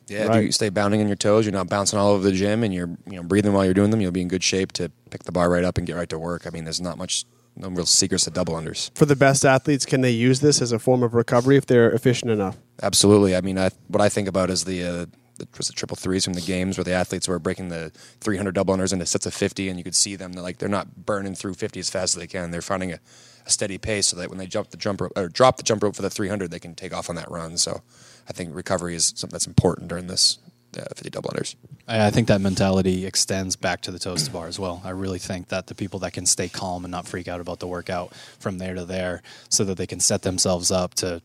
Yeah, 0.08 0.36
if 0.36 0.44
you 0.44 0.52
stay 0.52 0.68
bounding 0.68 1.00
on 1.00 1.06
your 1.06 1.16
toes, 1.16 1.46
you're 1.46 1.52
not 1.52 1.68
bouncing 1.68 1.98
all 1.98 2.10
over 2.10 2.22
the 2.22 2.32
gym, 2.32 2.64
and 2.64 2.74
you're 2.74 2.90
you 3.06 3.16
know 3.16 3.22
breathing 3.22 3.52
while 3.52 3.64
you're 3.64 3.72
doing 3.72 3.90
them. 3.90 4.00
You'll 4.00 4.12
be 4.12 4.20
in 4.20 4.28
good 4.28 4.42
shape 4.42 4.72
to 4.72 4.90
pick 5.10 5.22
the 5.22 5.32
bar 5.32 5.48
right 5.48 5.64
up 5.64 5.78
and 5.78 5.86
get 5.86 5.96
right 5.96 6.08
to 6.10 6.18
work. 6.18 6.46
I 6.46 6.50
mean, 6.50 6.64
there's 6.64 6.80
not 6.80 6.98
much, 6.98 7.24
no 7.56 7.68
real 7.68 7.86
secrets 7.86 8.24
to 8.24 8.30
double 8.30 8.54
unders. 8.54 8.90
For 8.96 9.06
the 9.06 9.16
best 9.16 9.44
athletes, 9.44 9.86
can 9.86 10.00
they 10.02 10.10
use 10.10 10.40
this 10.40 10.60
as 10.60 10.72
a 10.72 10.78
form 10.78 11.02
of 11.02 11.14
recovery 11.14 11.56
if 11.56 11.64
they're 11.64 11.90
efficient 11.90 12.30
enough? 12.30 12.58
Absolutely. 12.82 13.36
I 13.36 13.40
mean, 13.40 13.58
I, 13.58 13.70
what 13.88 14.00
I 14.00 14.08
think 14.08 14.28
about 14.28 14.50
is 14.50 14.64
the 14.64 14.82
uh, 14.82 15.06
the 15.36 15.48
was 15.56 15.70
it 15.70 15.76
triple 15.76 15.96
threes 15.96 16.24
from 16.24 16.34
the 16.34 16.40
games 16.40 16.76
where 16.76 16.84
the 16.84 16.92
athletes 16.92 17.28
were 17.28 17.38
breaking 17.38 17.68
the 17.68 17.90
300 18.20 18.54
double 18.54 18.76
unders 18.76 18.92
into 18.92 19.06
sets 19.06 19.26
of 19.26 19.34
50, 19.34 19.68
and 19.68 19.78
you 19.78 19.84
could 19.84 19.94
see 19.94 20.16
them 20.16 20.32
they're 20.32 20.42
like 20.42 20.58
they're 20.58 20.68
not 20.68 21.06
burning 21.06 21.34
through 21.34 21.54
50 21.54 21.80
as 21.80 21.90
fast 21.90 22.14
as 22.14 22.20
they 22.20 22.26
can. 22.26 22.50
They're 22.50 22.62
finding 22.62 22.92
a, 22.92 22.98
a 23.46 23.50
steady 23.50 23.78
pace 23.78 24.08
so 24.08 24.16
that 24.16 24.28
when 24.28 24.38
they 24.38 24.46
jump 24.46 24.70
the 24.70 24.76
jump 24.76 25.00
rope 25.00 25.12
or 25.16 25.28
drop 25.28 25.56
the 25.56 25.62
jump 25.62 25.82
rope 25.82 25.96
for 25.96 26.02
the 26.02 26.10
300, 26.10 26.50
they 26.50 26.58
can 26.58 26.74
take 26.74 26.92
off 26.92 27.08
on 27.08 27.16
that 27.16 27.30
run. 27.30 27.56
So 27.56 27.82
I 28.28 28.32
think 28.32 28.54
recovery 28.54 28.94
is 28.94 29.12
something 29.16 29.34
that's 29.34 29.46
important 29.46 29.88
during 29.88 30.08
this 30.08 30.38
uh, 30.76 30.84
50 30.94 31.10
double 31.10 31.30
unders. 31.30 31.54
I 31.86 32.06
I 32.06 32.10
think 32.10 32.28
that 32.28 32.40
mentality 32.40 33.06
extends 33.06 33.56
back 33.56 33.80
to 33.82 33.90
the 33.90 33.98
toes 33.98 34.24
to 34.24 34.30
bar 34.30 34.48
as 34.48 34.58
well. 34.58 34.82
I 34.84 34.90
really 34.90 35.18
think 35.18 35.48
that 35.48 35.68
the 35.68 35.74
people 35.74 36.00
that 36.00 36.12
can 36.12 36.26
stay 36.26 36.48
calm 36.48 36.84
and 36.84 36.90
not 36.90 37.06
freak 37.06 37.28
out 37.28 37.40
about 37.40 37.60
the 37.60 37.66
workout 37.66 38.14
from 38.38 38.58
there 38.58 38.74
to 38.74 38.84
there, 38.84 39.22
so 39.48 39.64
that 39.64 39.76
they 39.76 39.86
can 39.86 40.00
set 40.00 40.22
themselves 40.22 40.70
up 40.70 40.94
to 40.94 41.22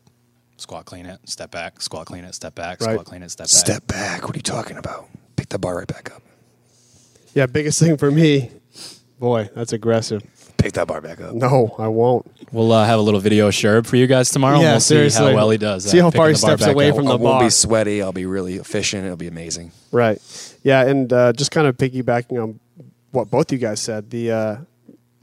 squat 0.60 0.84
clean 0.84 1.06
it, 1.06 1.18
step 1.24 1.50
back, 1.50 1.80
squat 1.80 2.06
clean 2.06 2.24
it, 2.24 2.34
step 2.34 2.54
back, 2.54 2.80
Right. 2.80 2.92
squat 2.92 3.06
clean 3.06 3.22
it, 3.22 3.30
step 3.30 3.44
back. 3.44 3.48
Step 3.50 3.86
back. 3.86 4.22
What 4.24 4.34
are 4.34 4.38
you 4.38 4.42
talking 4.42 4.76
about? 4.76 5.08
Pick 5.36 5.48
the 5.50 5.58
bar 5.58 5.76
right 5.78 5.86
back 5.86 6.10
up. 6.14 6.22
Yeah, 7.34 7.46
biggest 7.46 7.78
thing 7.80 7.96
for 7.96 8.10
me, 8.10 8.50
boy, 9.20 9.48
that's 9.54 9.72
aggressive. 9.72 10.22
Pick 10.56 10.72
that 10.72 10.88
bar 10.88 11.00
back 11.00 11.20
up. 11.20 11.34
No, 11.34 11.76
I 11.78 11.86
won't. 11.86 12.26
We'll 12.52 12.72
uh, 12.72 12.84
have 12.84 12.98
a 12.98 13.02
little 13.02 13.20
video 13.20 13.48
Sherb 13.50 13.86
for 13.86 13.94
you 13.94 14.08
guys 14.08 14.28
tomorrow. 14.30 14.54
and 14.56 14.62
Yeah, 14.64 14.72
we'll 14.72 14.80
seriously. 14.80 15.18
see 15.18 15.30
how 15.30 15.34
well 15.36 15.50
he 15.50 15.58
does. 15.58 15.88
See 15.88 15.98
how 15.98 16.10
far 16.10 16.28
he 16.30 16.34
steps 16.34 16.64
back 16.64 16.74
away 16.74 16.90
up. 16.90 16.96
from 16.96 17.06
I 17.06 17.10
the 17.10 17.16
won't 17.18 17.34
bar. 17.38 17.44
be 17.44 17.50
sweaty. 17.50 18.02
I'll 18.02 18.10
be 18.12 18.26
really 18.26 18.54
efficient. 18.56 19.04
It'll 19.04 19.16
be 19.16 19.28
amazing. 19.28 19.70
Right. 19.92 20.20
Yeah, 20.64 20.84
and 20.84 21.12
uh, 21.12 21.32
just 21.32 21.52
kind 21.52 21.68
of 21.68 21.76
piggybacking 21.76 22.42
on 22.42 22.58
what 23.12 23.30
both 23.30 23.52
you 23.52 23.58
guys 23.58 23.78
said, 23.80 24.10
the 24.10 24.32
uh, 24.32 24.56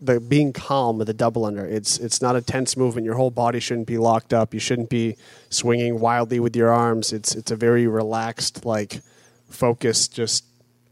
the 0.06 0.20
being 0.20 0.54
calm 0.54 0.98
with 0.98 1.08
the 1.08 1.14
double 1.14 1.46
under. 1.46 1.66
It's 1.66 1.98
it's 1.98 2.22
not 2.22 2.36
a 2.36 2.42
tense 2.42 2.78
movement. 2.78 3.06
Your 3.06 3.16
whole 3.16 3.32
body 3.32 3.60
shouldn't 3.60 3.88
be 3.88 3.98
locked 3.98 4.34
up. 4.34 4.54
You 4.54 4.60
shouldn't 4.60 4.90
be 4.90 5.16
swinging 5.50 6.00
wildly 6.00 6.40
with 6.40 6.56
your 6.56 6.72
arms. 6.72 7.14
It's 7.14 7.36
it's 7.36 7.52
a 7.52 7.56
very 7.56 7.88
relaxed, 7.88 8.66
like 8.66 9.02
focused, 9.50 10.14
just 10.14 10.46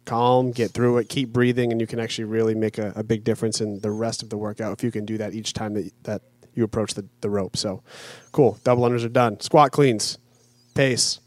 calm, 0.05 0.51
get 0.51 0.71
through 0.71 0.97
it, 0.97 1.09
keep 1.09 1.29
breathing, 1.29 1.71
and 1.71 1.79
you 1.79 1.87
can 1.87 1.99
actually 1.99 2.25
really 2.25 2.55
make 2.55 2.77
a, 2.77 2.93
a 2.95 3.03
big 3.03 3.23
difference 3.23 3.61
in 3.61 3.79
the 3.79 3.91
rest 3.91 4.21
of 4.23 4.29
the 4.29 4.37
workout 4.37 4.73
if 4.73 4.83
you 4.83 4.91
can 4.91 5.05
do 5.05 5.17
that 5.17 5.33
each 5.33 5.53
time 5.53 5.73
that 5.73 5.91
that 6.03 6.21
you 6.55 6.63
approach 6.63 6.93
the, 6.93 7.05
the 7.21 7.29
rope. 7.29 7.57
So 7.57 7.83
cool. 8.31 8.59
Double 8.63 8.83
unders 8.83 9.05
are 9.05 9.09
done. 9.09 9.39
Squat 9.39 9.71
cleans. 9.71 10.17
Pace. 10.75 11.19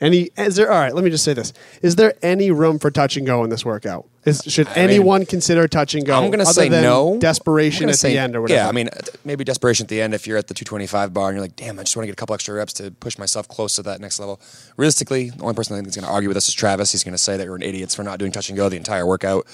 Any 0.00 0.30
is 0.38 0.56
there? 0.56 0.70
All 0.70 0.78
right, 0.78 0.94
let 0.94 1.04
me 1.04 1.10
just 1.10 1.24
say 1.24 1.34
this: 1.34 1.52
Is 1.82 1.96
there 1.96 2.14
any 2.22 2.50
room 2.50 2.78
for 2.78 2.90
touch 2.90 3.16
and 3.16 3.26
go 3.26 3.44
in 3.44 3.50
this 3.50 3.64
workout? 3.64 4.08
Is, 4.24 4.42
should 4.46 4.66
I 4.68 4.70
mean, 4.70 4.78
anyone 4.78 5.26
consider 5.26 5.66
touch 5.68 5.94
and 5.94 6.04
go? 6.04 6.14
I'm 6.14 6.30
going 6.30 6.40
to 6.40 6.44
other 6.44 6.52
say 6.52 6.68
than 6.68 6.82
no. 6.82 7.18
Desperation 7.18 7.88
at 7.88 7.96
say- 7.96 8.12
the 8.12 8.18
end 8.18 8.36
or 8.36 8.42
whatever. 8.42 8.60
Yeah, 8.60 8.68
I 8.68 8.72
mean, 8.72 8.88
uh, 8.88 9.00
maybe 9.24 9.44
desperation 9.44 9.84
at 9.84 9.88
the 9.88 10.00
end 10.00 10.12
if 10.14 10.26
you're 10.26 10.36
at 10.36 10.46
the 10.46 10.54
225 10.54 11.14
bar 11.14 11.28
and 11.28 11.36
you're 11.36 11.42
like, 11.42 11.56
damn, 11.56 11.78
I 11.78 11.82
just 11.82 11.96
want 11.96 12.04
to 12.04 12.08
get 12.08 12.12
a 12.12 12.16
couple 12.16 12.34
extra 12.34 12.54
reps 12.54 12.74
to 12.74 12.90
push 12.90 13.18
myself 13.18 13.48
close 13.48 13.76
to 13.76 13.82
that 13.84 14.00
next 14.00 14.18
level. 14.18 14.40
Realistically, 14.76 15.30
the 15.30 15.42
only 15.42 15.54
person 15.54 15.74
I 15.74 15.78
think 15.78 15.86
that's 15.86 15.96
going 15.96 16.06
to 16.06 16.12
argue 16.12 16.28
with 16.28 16.36
us 16.36 16.48
is 16.48 16.54
Travis. 16.54 16.92
He's 16.92 17.04
going 17.04 17.12
to 17.12 17.18
say 17.18 17.36
that 17.36 17.46
we're 17.48 17.56
an 17.56 17.62
idiots 17.62 17.94
for 17.94 18.02
not 18.02 18.18
doing 18.18 18.32
touch 18.32 18.50
and 18.50 18.56
go 18.56 18.68
the 18.68 18.76
entire 18.76 19.06
workout. 19.06 19.46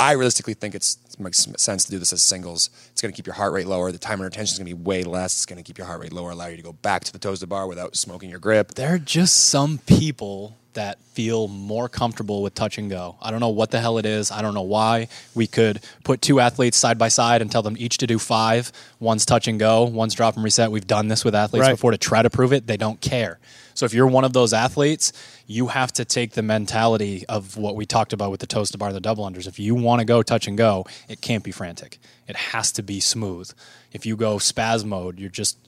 I 0.00 0.12
realistically 0.12 0.54
think 0.54 0.74
it's, 0.74 0.98
it 1.12 1.20
makes 1.20 1.46
sense 1.56 1.84
to 1.84 1.90
do 1.90 1.98
this 1.98 2.12
as 2.12 2.22
singles. 2.22 2.70
It's 2.90 3.00
going 3.00 3.12
to 3.12 3.16
keep 3.16 3.26
your 3.26 3.34
heart 3.34 3.52
rate 3.52 3.66
lower. 3.66 3.92
The 3.92 3.98
time 3.98 4.20
under 4.20 4.30
tension 4.30 4.52
is 4.54 4.58
going 4.58 4.68
to 4.68 4.76
be 4.76 4.82
way 4.82 5.04
less. 5.04 5.34
It's 5.34 5.46
going 5.46 5.56
to 5.56 5.62
keep 5.62 5.78
your 5.78 5.86
heart 5.86 6.00
rate 6.00 6.12
lower, 6.12 6.30
allow 6.30 6.46
you 6.46 6.56
to 6.56 6.62
go 6.62 6.72
back 6.72 7.04
to 7.04 7.12
the 7.12 7.18
toes 7.18 7.40
the 7.40 7.46
bar 7.46 7.66
without 7.66 7.96
smoking 7.96 8.30
your 8.30 8.40
grip. 8.40 8.74
There 8.74 8.94
are 8.94 8.98
just 8.98 9.48
some 9.48 9.78
people 9.78 10.56
that 10.74 10.98
feel 11.12 11.48
more 11.48 11.88
comfortable 11.88 12.42
with 12.42 12.54
touch 12.54 12.78
and 12.78 12.90
go. 12.90 13.16
I 13.22 13.30
don't 13.30 13.40
know 13.40 13.48
what 13.48 13.70
the 13.70 13.80
hell 13.80 13.98
it 13.98 14.06
is. 14.06 14.30
I 14.30 14.42
don't 14.42 14.54
know 14.54 14.62
why. 14.62 15.08
We 15.34 15.46
could 15.46 15.80
put 16.04 16.20
two 16.20 16.40
athletes 16.40 16.76
side 16.76 16.98
by 16.98 17.08
side 17.08 17.40
and 17.42 17.50
tell 17.50 17.62
them 17.62 17.76
each 17.78 17.98
to 17.98 18.06
do 18.06 18.18
five. 18.18 18.70
One's 19.00 19.24
touch 19.24 19.48
and 19.48 19.58
go, 19.58 19.84
one's 19.84 20.14
drop 20.14 20.34
and 20.34 20.44
reset. 20.44 20.70
We've 20.70 20.86
done 20.86 21.08
this 21.08 21.24
with 21.24 21.34
athletes 21.34 21.62
Right. 21.66 21.72
before 21.72 21.92
to 21.92 21.98
try 21.98 22.22
to 22.22 22.30
prove 22.30 22.52
it. 22.52 22.66
They 22.66 22.76
don't 22.76 23.00
care. 23.00 23.38
So 23.74 23.86
if 23.86 23.94
you're 23.94 24.06
one 24.06 24.24
of 24.24 24.32
those 24.32 24.52
athletes, 24.52 25.12
you 25.46 25.66
have 25.68 25.92
to 25.94 26.04
take 26.04 26.32
the 26.32 26.42
mentality 26.42 27.24
of 27.28 27.56
what 27.56 27.74
we 27.74 27.86
talked 27.86 28.12
about 28.12 28.30
with 28.30 28.40
the 28.40 28.46
toes 28.46 28.70
to 28.70 28.78
bar 28.78 28.88
and 28.88 28.96
the 28.96 29.00
double 29.00 29.24
unders. 29.28 29.46
If 29.48 29.58
you 29.58 29.74
want 29.74 29.98
to 30.00 30.04
go 30.04 30.22
touch 30.22 30.46
and 30.46 30.56
go, 30.56 30.86
it 31.08 31.20
can't 31.20 31.42
be 31.42 31.50
frantic. 31.50 31.98
It 32.28 32.36
has 32.36 32.70
to 32.72 32.82
be 32.82 33.00
smooth. 33.00 33.50
If 33.92 34.06
you 34.06 34.16
go 34.16 34.36
spaz 34.36 34.84
mode, 34.84 35.18
you're 35.18 35.28
just 35.30 35.58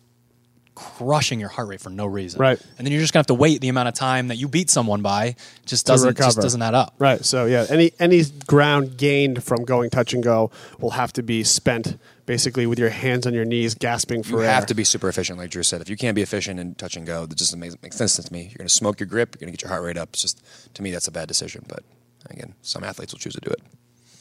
crushing 0.77 1.41
your 1.41 1.49
heart 1.49 1.67
rate 1.67 1.81
for 1.81 1.91
no 1.91 2.07
reason. 2.07 2.41
Right. 2.41 2.61
And 2.79 2.87
then 2.87 2.93
you're 2.93 3.01
just 3.01 3.13
gonna 3.13 3.21
have 3.21 3.27
to 3.27 3.35
wait 3.35 3.61
the 3.61 3.69
amount 3.69 3.89
of 3.89 3.95
time 3.95 4.29
that 4.29 4.37
you 4.37 4.47
beat 4.47 4.71
someone 4.71 5.03
by. 5.03 5.35
Just 5.65 5.87
doesn't 5.87 6.17
just 6.17 6.41
doesn't 6.41 6.63
add 6.63 6.75
up. 6.75 6.95
Right. 7.01 7.25
So 7.25 7.47
yeah, 7.47 7.67
any 7.69 7.91
any 7.99 8.23
ground 8.47 8.97
gained 8.97 9.43
from 9.43 9.65
going 9.65 9.91
touch 9.91 10.15
and 10.15 10.23
go 10.23 10.53
will 10.79 10.91
have 10.91 11.13
to 11.15 11.23
be 11.25 11.43
spent 11.43 11.99
basically 12.27 12.67
with 12.67 12.79
your 12.79 12.91
hands 12.91 13.27
on 13.27 13.33
your 13.33 13.45
knees, 13.45 13.75
gasping 13.75 14.23
for 14.23 14.31
You 14.31 14.39
air. 14.39 14.45
You 14.45 14.51
have 14.51 14.67
to 14.67 14.75
be 14.75 14.85
super 14.85 15.09
efficient, 15.09 15.39
like 15.39 15.51
Drew 15.51 15.63
said. 15.63 15.81
If 15.81 15.89
you 15.89 15.97
can't 15.97 16.15
be 16.15 16.23
efficient 16.23 16.61
in 16.61 16.75
touch 16.75 16.97
and 16.97 17.07
go, 17.07 17.25
that 17.25 17.39
just 17.39 17.57
makes, 17.57 17.81
makes 17.83 17.97
sense 17.97 18.17
to 18.17 18.33
me. 18.33 18.43
You're 18.43 18.59
going 18.59 18.69
to 18.69 18.75
smoke 18.75 19.01
your 19.01 19.07
grip. 19.07 19.35
You're 19.35 19.47
going 19.47 19.53
to 19.53 19.57
get 19.57 19.63
your 19.63 19.71
heart 19.71 19.85
rate 19.85 19.97
up. 19.97 20.11
It's 20.11 20.23
just 20.23 20.43
to 20.75 20.83
me, 20.83 20.91
that's 20.91 21.09
a 21.09 21.13
bad 21.13 21.29
decision. 21.29 21.65
But 21.69 21.85
again, 22.29 22.55
some 22.63 22.85
athletes 22.85 23.13
will 23.13 23.21
choose 23.21 23.35
to 23.35 23.41
do 23.41 23.51
it. 23.51 23.63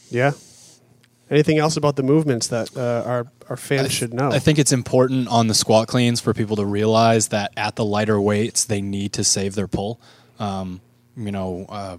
Yeah. 0.09 0.31
Anything 1.29 1.57
else 1.57 1.75
about 1.75 1.95
the 1.95 2.03
movements 2.03 2.47
that 2.47 2.75
uh, 2.77 3.03
our 3.05 3.27
our 3.49 3.57
fans 3.57 3.91
should 3.91 4.13
know? 4.13 4.29
I 4.29 4.39
think 4.39 4.59
it's 4.59 4.71
important 4.71 5.27
on 5.27 5.47
the 5.47 5.55
squat 5.55 5.87
cleans 5.87 6.21
for 6.21 6.33
people 6.33 6.55
to 6.57 6.65
realize 6.65 7.29
that 7.29 7.51
at 7.57 7.75
the 7.75 7.85
lighter 7.85 8.21
weights 8.21 8.65
they 8.65 8.81
need 8.81 9.13
to 9.13 9.23
save 9.23 9.55
their 9.55 9.67
pull. 9.67 9.99
Um, 10.39 10.81
you 11.17 11.31
know, 11.31 11.65
uh, 11.67 11.97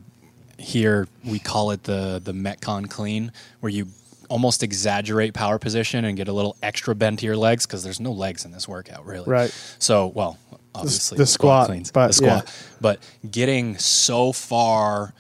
here 0.59 1.09
we 1.25 1.39
call 1.39 1.73
it 1.73 1.83
the 1.85 2.21
the 2.23 2.33
Metcon 2.33 2.89
clean, 2.89 3.33
where 3.61 3.71
you 3.71 3.89
almost 4.29 4.63
exaggerate 4.63 5.35
power 5.35 5.59
position 5.59 6.05
and 6.05 6.17
get 6.17 6.29
a 6.29 6.33
little 6.33 6.57
extra 6.63 6.95
bend 6.95 7.19
to 7.21 7.27
your 7.27 7.37
legs 7.37 7.67
because 7.67 7.83
there's 7.83 8.01
no 8.01 8.13
legs 8.13 8.45
in 8.45 8.53
this 8.53 8.69
workout 8.69 9.05
really. 9.07 9.27
Right. 9.27 9.51
So, 9.79 10.09
well, 10.09 10.39
obviously 10.75 11.19
the 11.19 11.27
squat, 11.27 11.67
cleans, 11.67 11.91
but 11.91 12.09
the 12.09 12.13
squat, 12.13 12.45
yeah. 12.47 12.53
but 12.81 13.01
getting 13.29 13.79
so 13.79 14.33
far 14.33 15.15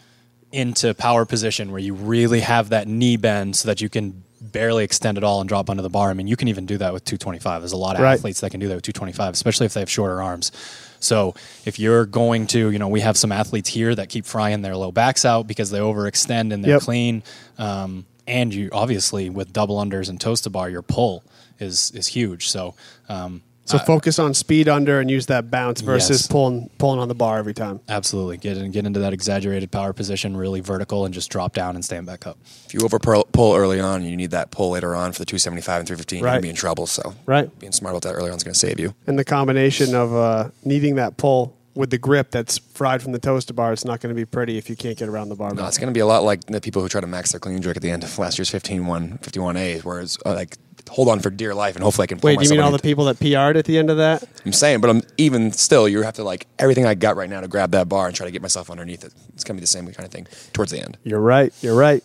into 0.56 0.94
power 0.94 1.24
position 1.24 1.70
where 1.70 1.80
you 1.80 1.94
really 1.94 2.40
have 2.40 2.70
that 2.70 2.88
knee 2.88 3.16
bend 3.16 3.56
so 3.56 3.68
that 3.68 3.80
you 3.80 3.88
can 3.88 4.22
barely 4.40 4.84
extend 4.84 5.18
it 5.18 5.24
all 5.24 5.40
and 5.40 5.48
drop 5.48 5.68
under 5.70 5.82
the 5.82 5.90
bar. 5.90 6.10
I 6.10 6.14
mean, 6.14 6.26
you 6.28 6.36
can 6.36 6.48
even 6.48 6.66
do 6.66 6.78
that 6.78 6.92
with 6.92 7.04
225. 7.04 7.62
There's 7.62 7.72
a 7.72 7.76
lot 7.76 7.96
of 7.96 8.02
Right. 8.02 8.14
athletes 8.14 8.40
that 8.40 8.50
can 8.50 8.60
do 8.60 8.68
that 8.68 8.74
with 8.74 8.84
225, 8.84 9.34
especially 9.34 9.66
if 9.66 9.74
they 9.74 9.80
have 9.80 9.90
shorter 9.90 10.22
arms. 10.22 10.52
So 11.00 11.34
if 11.64 11.78
you're 11.78 12.06
going 12.06 12.46
to, 12.48 12.70
you 12.70 12.78
know, 12.78 12.88
we 12.88 13.00
have 13.00 13.16
some 13.16 13.32
athletes 13.32 13.68
here 13.70 13.94
that 13.94 14.08
keep 14.08 14.24
frying 14.24 14.62
their 14.62 14.76
low 14.76 14.92
backs 14.92 15.24
out 15.24 15.46
because 15.46 15.70
they 15.70 15.78
overextend 15.78 16.52
in 16.52 16.62
their 16.62 16.72
Yep. 16.72 16.82
clean. 16.82 17.22
Um, 17.58 18.06
and 18.26 18.52
you 18.54 18.70
obviously 18.72 19.30
with 19.30 19.52
double 19.52 19.76
unders 19.78 20.08
and 20.08 20.20
toes 20.20 20.40
to 20.42 20.50
bar, 20.50 20.68
your 20.70 20.82
pull 20.82 21.22
is 21.60 21.90
is 21.94 22.06
huge. 22.08 22.48
So 22.48 22.74
um, 23.08 23.42
so 23.66 23.78
focus 23.78 24.18
on 24.18 24.32
speed 24.32 24.68
under 24.68 25.00
and 25.00 25.10
use 25.10 25.26
that 25.26 25.50
bounce 25.50 25.80
versus 25.82 26.22
Yes. 26.22 26.26
pulling 26.26 26.70
pulling 26.78 26.98
on 27.00 27.08
the 27.08 27.14
bar 27.14 27.36
every 27.38 27.52
time. 27.54 27.80
absolutely 27.88 28.36
get 28.38 28.56
in, 28.56 28.70
get 28.70 28.86
into 28.86 29.00
that 29.00 29.12
exaggerated 29.12 29.70
power 29.70 29.92
position, 29.92 30.36
really 30.36 30.60
vertical, 30.60 31.04
and 31.04 31.12
just 31.12 31.30
drop 31.30 31.52
down 31.54 31.74
and 31.74 31.84
stand 31.84 32.06
back 32.06 32.26
up. 32.26 32.38
If 32.66 32.72
you 32.74 32.80
over 32.84 32.98
pull 32.98 33.28
pull 33.32 33.54
early 33.56 33.80
on, 33.80 34.02
you 34.04 34.16
need 34.16 34.30
that 34.30 34.50
pull 34.50 34.70
later 34.70 34.94
on 34.94 35.12
for 35.12 35.18
the 35.18 35.26
275 35.26 35.80
and 35.80 35.86
315. 35.88 36.18
You're 36.20 36.24
Right. 36.26 36.32
going 36.32 36.40
to 36.42 36.46
be 36.46 36.50
in 36.50 36.56
trouble. 36.56 36.86
So 36.86 37.14
Right. 37.26 37.56
being 37.58 37.72
smart 37.72 37.92
about 37.94 38.02
that 38.10 38.14
early 38.14 38.30
on 38.30 38.36
is 38.36 38.42
going 38.44 38.54
to 38.54 38.58
save 38.58 38.80
you. 38.80 38.94
And 39.06 39.18
the 39.18 39.24
combination 39.24 39.94
of 39.94 40.14
uh, 40.14 40.48
needing 40.64 40.94
that 40.96 41.16
pull 41.16 41.54
with 41.74 41.90
the 41.90 41.98
grip 41.98 42.30
that's 42.30 42.56
fried 42.56 43.02
from 43.02 43.12
the 43.12 43.18
toes 43.18 43.44
to 43.44 43.52
bar, 43.52 43.70
it's 43.72 43.84
not 43.84 44.00
going 44.00 44.08
to 44.08 44.14
be 44.18 44.24
pretty 44.24 44.56
if 44.56 44.70
you 44.70 44.76
can't 44.76 44.96
get 44.96 45.08
around 45.10 45.28
the 45.28 45.34
bar. 45.34 45.52
No, 45.52 45.66
it's 45.66 45.76
going 45.76 45.88
to 45.88 45.92
be 45.92 46.00
a 46.00 46.06
lot 46.06 46.24
like 46.24 46.44
the 46.46 46.58
people 46.60 46.80
who 46.80 46.88
try 46.88 47.02
to 47.02 47.06
max 47.06 47.32
their 47.32 47.38
clean 47.40 47.60
jerk 47.60 47.76
at 47.76 47.82
the 47.82 47.90
end 47.90 48.02
of 48.02 48.18
last 48.18 48.38
year's 48.38 48.50
15-1, 48.50 49.18
51A, 49.20 49.82
where 49.84 50.00
it's 50.00 50.16
uh, 50.24 50.32
like 50.34 50.56
hold 50.88 51.08
on 51.08 51.20
for 51.20 51.30
dear 51.30 51.54
life 51.54 51.74
and 51.74 51.82
hopefully 51.84 52.04
I 52.04 52.06
can 52.06 52.20
pull 52.20 52.28
Wait, 52.28 52.38
do 52.38 52.44
you 52.44 52.50
mean 52.50 52.60
all 52.60 52.70
the 52.70 52.78
people 52.78 53.06
that 53.06 53.18
PR'd 53.18 53.56
at 53.56 53.64
the 53.64 53.76
end 53.78 53.90
of 53.90 53.96
that? 53.98 54.22
I'm 54.44 54.52
saying, 54.52 54.80
but 54.80 54.88
I'm 54.90 55.02
even 55.18 55.52
still, 55.52 55.88
you 55.88 56.02
have 56.02 56.14
to 56.14 56.24
like 56.24 56.46
everything 56.58 56.86
I 56.86 56.94
got 56.94 57.16
right 57.16 57.28
now 57.28 57.40
to 57.40 57.48
grab 57.48 57.72
that 57.72 57.88
bar 57.88 58.06
and 58.06 58.14
try 58.16 58.26
to 58.26 58.30
get 58.32 58.42
myself 58.42 58.70
underneath 58.70 59.04
it. 59.04 59.12
It's 59.34 59.44
going 59.44 59.56
to 59.56 59.60
be 59.60 59.62
the 59.62 59.66
same 59.66 59.86
kind 59.86 60.06
of 60.06 60.12
thing 60.12 60.26
towards 60.52 60.70
the 60.72 60.80
end. 60.82 60.96
You're 61.04 61.20
right. 61.20 61.52
You're 61.60 61.74
right. 61.76 62.02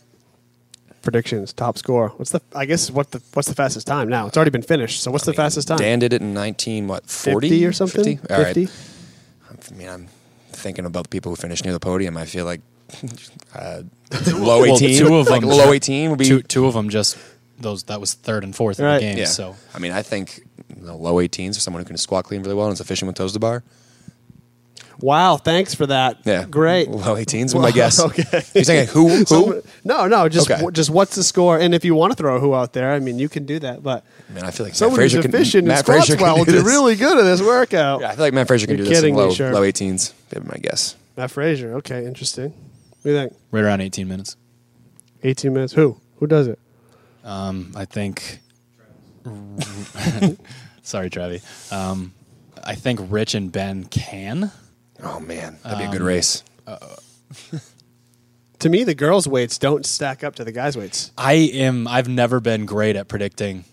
Predictions, 1.01 1.51
top 1.53 1.79
score. 1.79 2.09
What's 2.17 2.29
the? 2.29 2.41
I 2.53 2.65
guess 2.65 2.91
what 2.91 3.09
the 3.09 3.23
what's 3.33 3.47
the 3.47 3.55
fastest 3.55 3.87
time 3.87 4.07
now? 4.07 4.27
It's 4.27 4.37
already 4.37 4.51
been 4.51 4.61
finished. 4.61 5.01
So 5.01 5.09
what's 5.09 5.25
the 5.25 5.33
fastest 5.33 5.67
time? 5.67 5.79
Dan 5.79 5.97
did 5.97 6.13
it 6.13 6.21
in 6.21 6.35
19, 6.35 6.87
what, 6.87 7.07
40? 7.09 7.49
50 7.49 7.65
or 7.65 7.71
something. 7.73 8.17
50? 8.17 8.33
All 8.33 8.39
right. 8.43 8.55
50? 8.55 8.71
I 9.49 9.75
mean, 9.75 9.89
I'm 9.89 10.07
thinking 10.51 10.85
about 10.85 11.03
the 11.05 11.09
people 11.09 11.31
who 11.31 11.35
finished 11.37 11.65
near 11.65 11.73
the 11.73 11.79
podium. 11.79 12.17
I 12.17 12.25
feel 12.25 12.45
like 12.45 12.61
uh, 13.55 13.81
low 14.33 14.61
Well, 14.61 14.75
18. 14.75 14.97
two 14.99 15.15
of 15.15 15.27
like 15.27 15.41
them- 15.41 15.49
low 15.49 15.73
18 15.73 16.11
would 16.11 16.19
be. 16.19 16.25
two 16.25 16.43
two 16.43 16.67
of 16.67 16.75
them 16.75 16.89
just 16.89 17.17
those 17.61 17.83
that 17.83 17.99
was 17.99 18.13
third 18.13 18.43
and 18.43 18.55
fourth 18.55 18.79
in 18.79 18.85
the 18.85 18.99
game. 18.99 19.17
yeah. 19.17 19.25
So 19.25 19.55
I 19.73 19.79
mean, 19.79 19.91
I 19.91 20.01
think 20.01 20.41
you 20.77 20.85
know, 20.85 20.95
low 20.97 21.15
18s 21.15 21.55
for 21.55 21.61
someone 21.61 21.81
who 21.81 21.87
can 21.87 21.97
squat 21.97 22.25
clean 22.25 22.41
really 22.41 22.55
well 22.55 22.67
and 22.67 22.73
is 22.73 22.79
efficient 22.81 23.07
with 23.07 23.15
toes 23.17 23.33
to 23.33 23.39
bar. 23.39 23.63
Wow, 24.99 25.37
thanks 25.37 25.73
for 25.73 25.87
that. 25.87 26.19
Yeah. 26.25 26.45
great. 26.45 26.87
Low 26.91 27.15
18s 27.15 27.55
would 27.55 27.61
my 27.61 27.71
guess. 27.71 27.99
Okay. 28.05 28.23
You're 28.53 28.63
saying 28.63 28.87
who? 28.89 29.07
Who? 29.17 29.25
So- 29.25 29.63
no, 29.83 30.05
no, 30.05 30.29
just 30.29 30.49
Okay. 30.51 30.63
wh- 30.63 30.71
just 30.71 30.91
what's 30.91 31.15
the 31.15 31.23
score? 31.23 31.57
And 31.57 31.73
if 31.73 31.83
you 31.83 31.95
want 31.95 32.11
to 32.11 32.15
throw 32.15 32.35
a 32.35 32.39
who 32.39 32.53
out 32.53 32.73
there, 32.73 32.91
I 32.93 32.99
mean, 32.99 33.17
you 33.17 33.27
can 33.27 33.45
do 33.47 33.57
that. 33.59 33.81
But 33.81 34.03
Man, 34.29 34.43
I 34.43 34.51
feel 34.51 34.63
like 34.65 34.75
someone 34.75 34.97
Matt 34.97 35.03
who's 35.05 35.13
Fraser 35.13 35.21
can, 35.23 35.33
efficient 35.35 35.59
and 35.61 35.67
Matt 35.69 35.79
squats 35.79 36.05
Fraser 36.05 36.17
can 36.17 36.23
well 36.23 36.37
do 36.37 36.45
did 36.45 36.55
this. 36.55 36.63
really 36.65 36.95
good 36.95 37.17
at 37.17 37.23
this 37.23 37.41
workout. 37.41 38.01
Yeah, 38.01 38.09
I 38.09 38.15
feel 38.15 38.25
like 38.25 38.33
Matt 38.35 38.45
Fraser 38.47 38.67
can 38.67 38.77
You're 38.77 38.85
do 38.85 38.89
this 38.89 38.99
in 38.99 39.03
kidding 39.03 39.15
me, 39.15 39.21
low, 39.21 39.31
sure. 39.33 39.51
low 39.53 39.61
18s. 39.61 40.13
That'd 40.29 40.43
be 40.47 40.51
my 40.51 40.57
guess. 40.61 40.95
Matt 41.17 41.31
Fraser. 41.31 41.73
Okay, 41.77 42.05
interesting. 42.05 42.49
What 42.51 43.03
do 43.03 43.09
you 43.09 43.15
think? 43.17 43.33
right 43.49 43.63
around 43.63 43.81
18 43.81 44.07
minutes. 44.07 44.35
18 45.23 45.51
minutes. 45.51 45.73
Who? 45.73 45.99
Who 46.17 46.27
does 46.27 46.45
it? 46.47 46.59
Um, 47.23 47.73
I 47.75 47.85
think. 47.85 48.39
Sorry, 50.83 51.09
Travi. 51.09 51.41
Um, 51.71 52.13
I 52.63 52.75
think 52.75 52.99
Rich 53.09 53.35
and 53.35 53.51
Ben 53.51 53.83
can. 53.85 54.51
Oh 55.03 55.19
man, 55.19 55.57
that'd 55.63 55.77
be 55.77 55.83
a 55.85 55.87
Um, 55.87 55.93
good 55.93 56.01
race. 56.01 56.43
To 58.59 58.69
me, 58.69 58.83
the 58.83 58.93
girls' 58.93 59.27
weights 59.27 59.57
don't 59.57 59.85
stack 59.85 60.23
up 60.23 60.35
to 60.35 60.43
the 60.43 60.51
guys' 60.51 60.77
weights. 60.77 61.11
I 61.17 61.33
am. 61.33 61.87
I've 61.87 62.07
never 62.07 62.39
been 62.39 62.65
great 62.65 62.95
at 62.95 63.07
predicting 63.07 63.65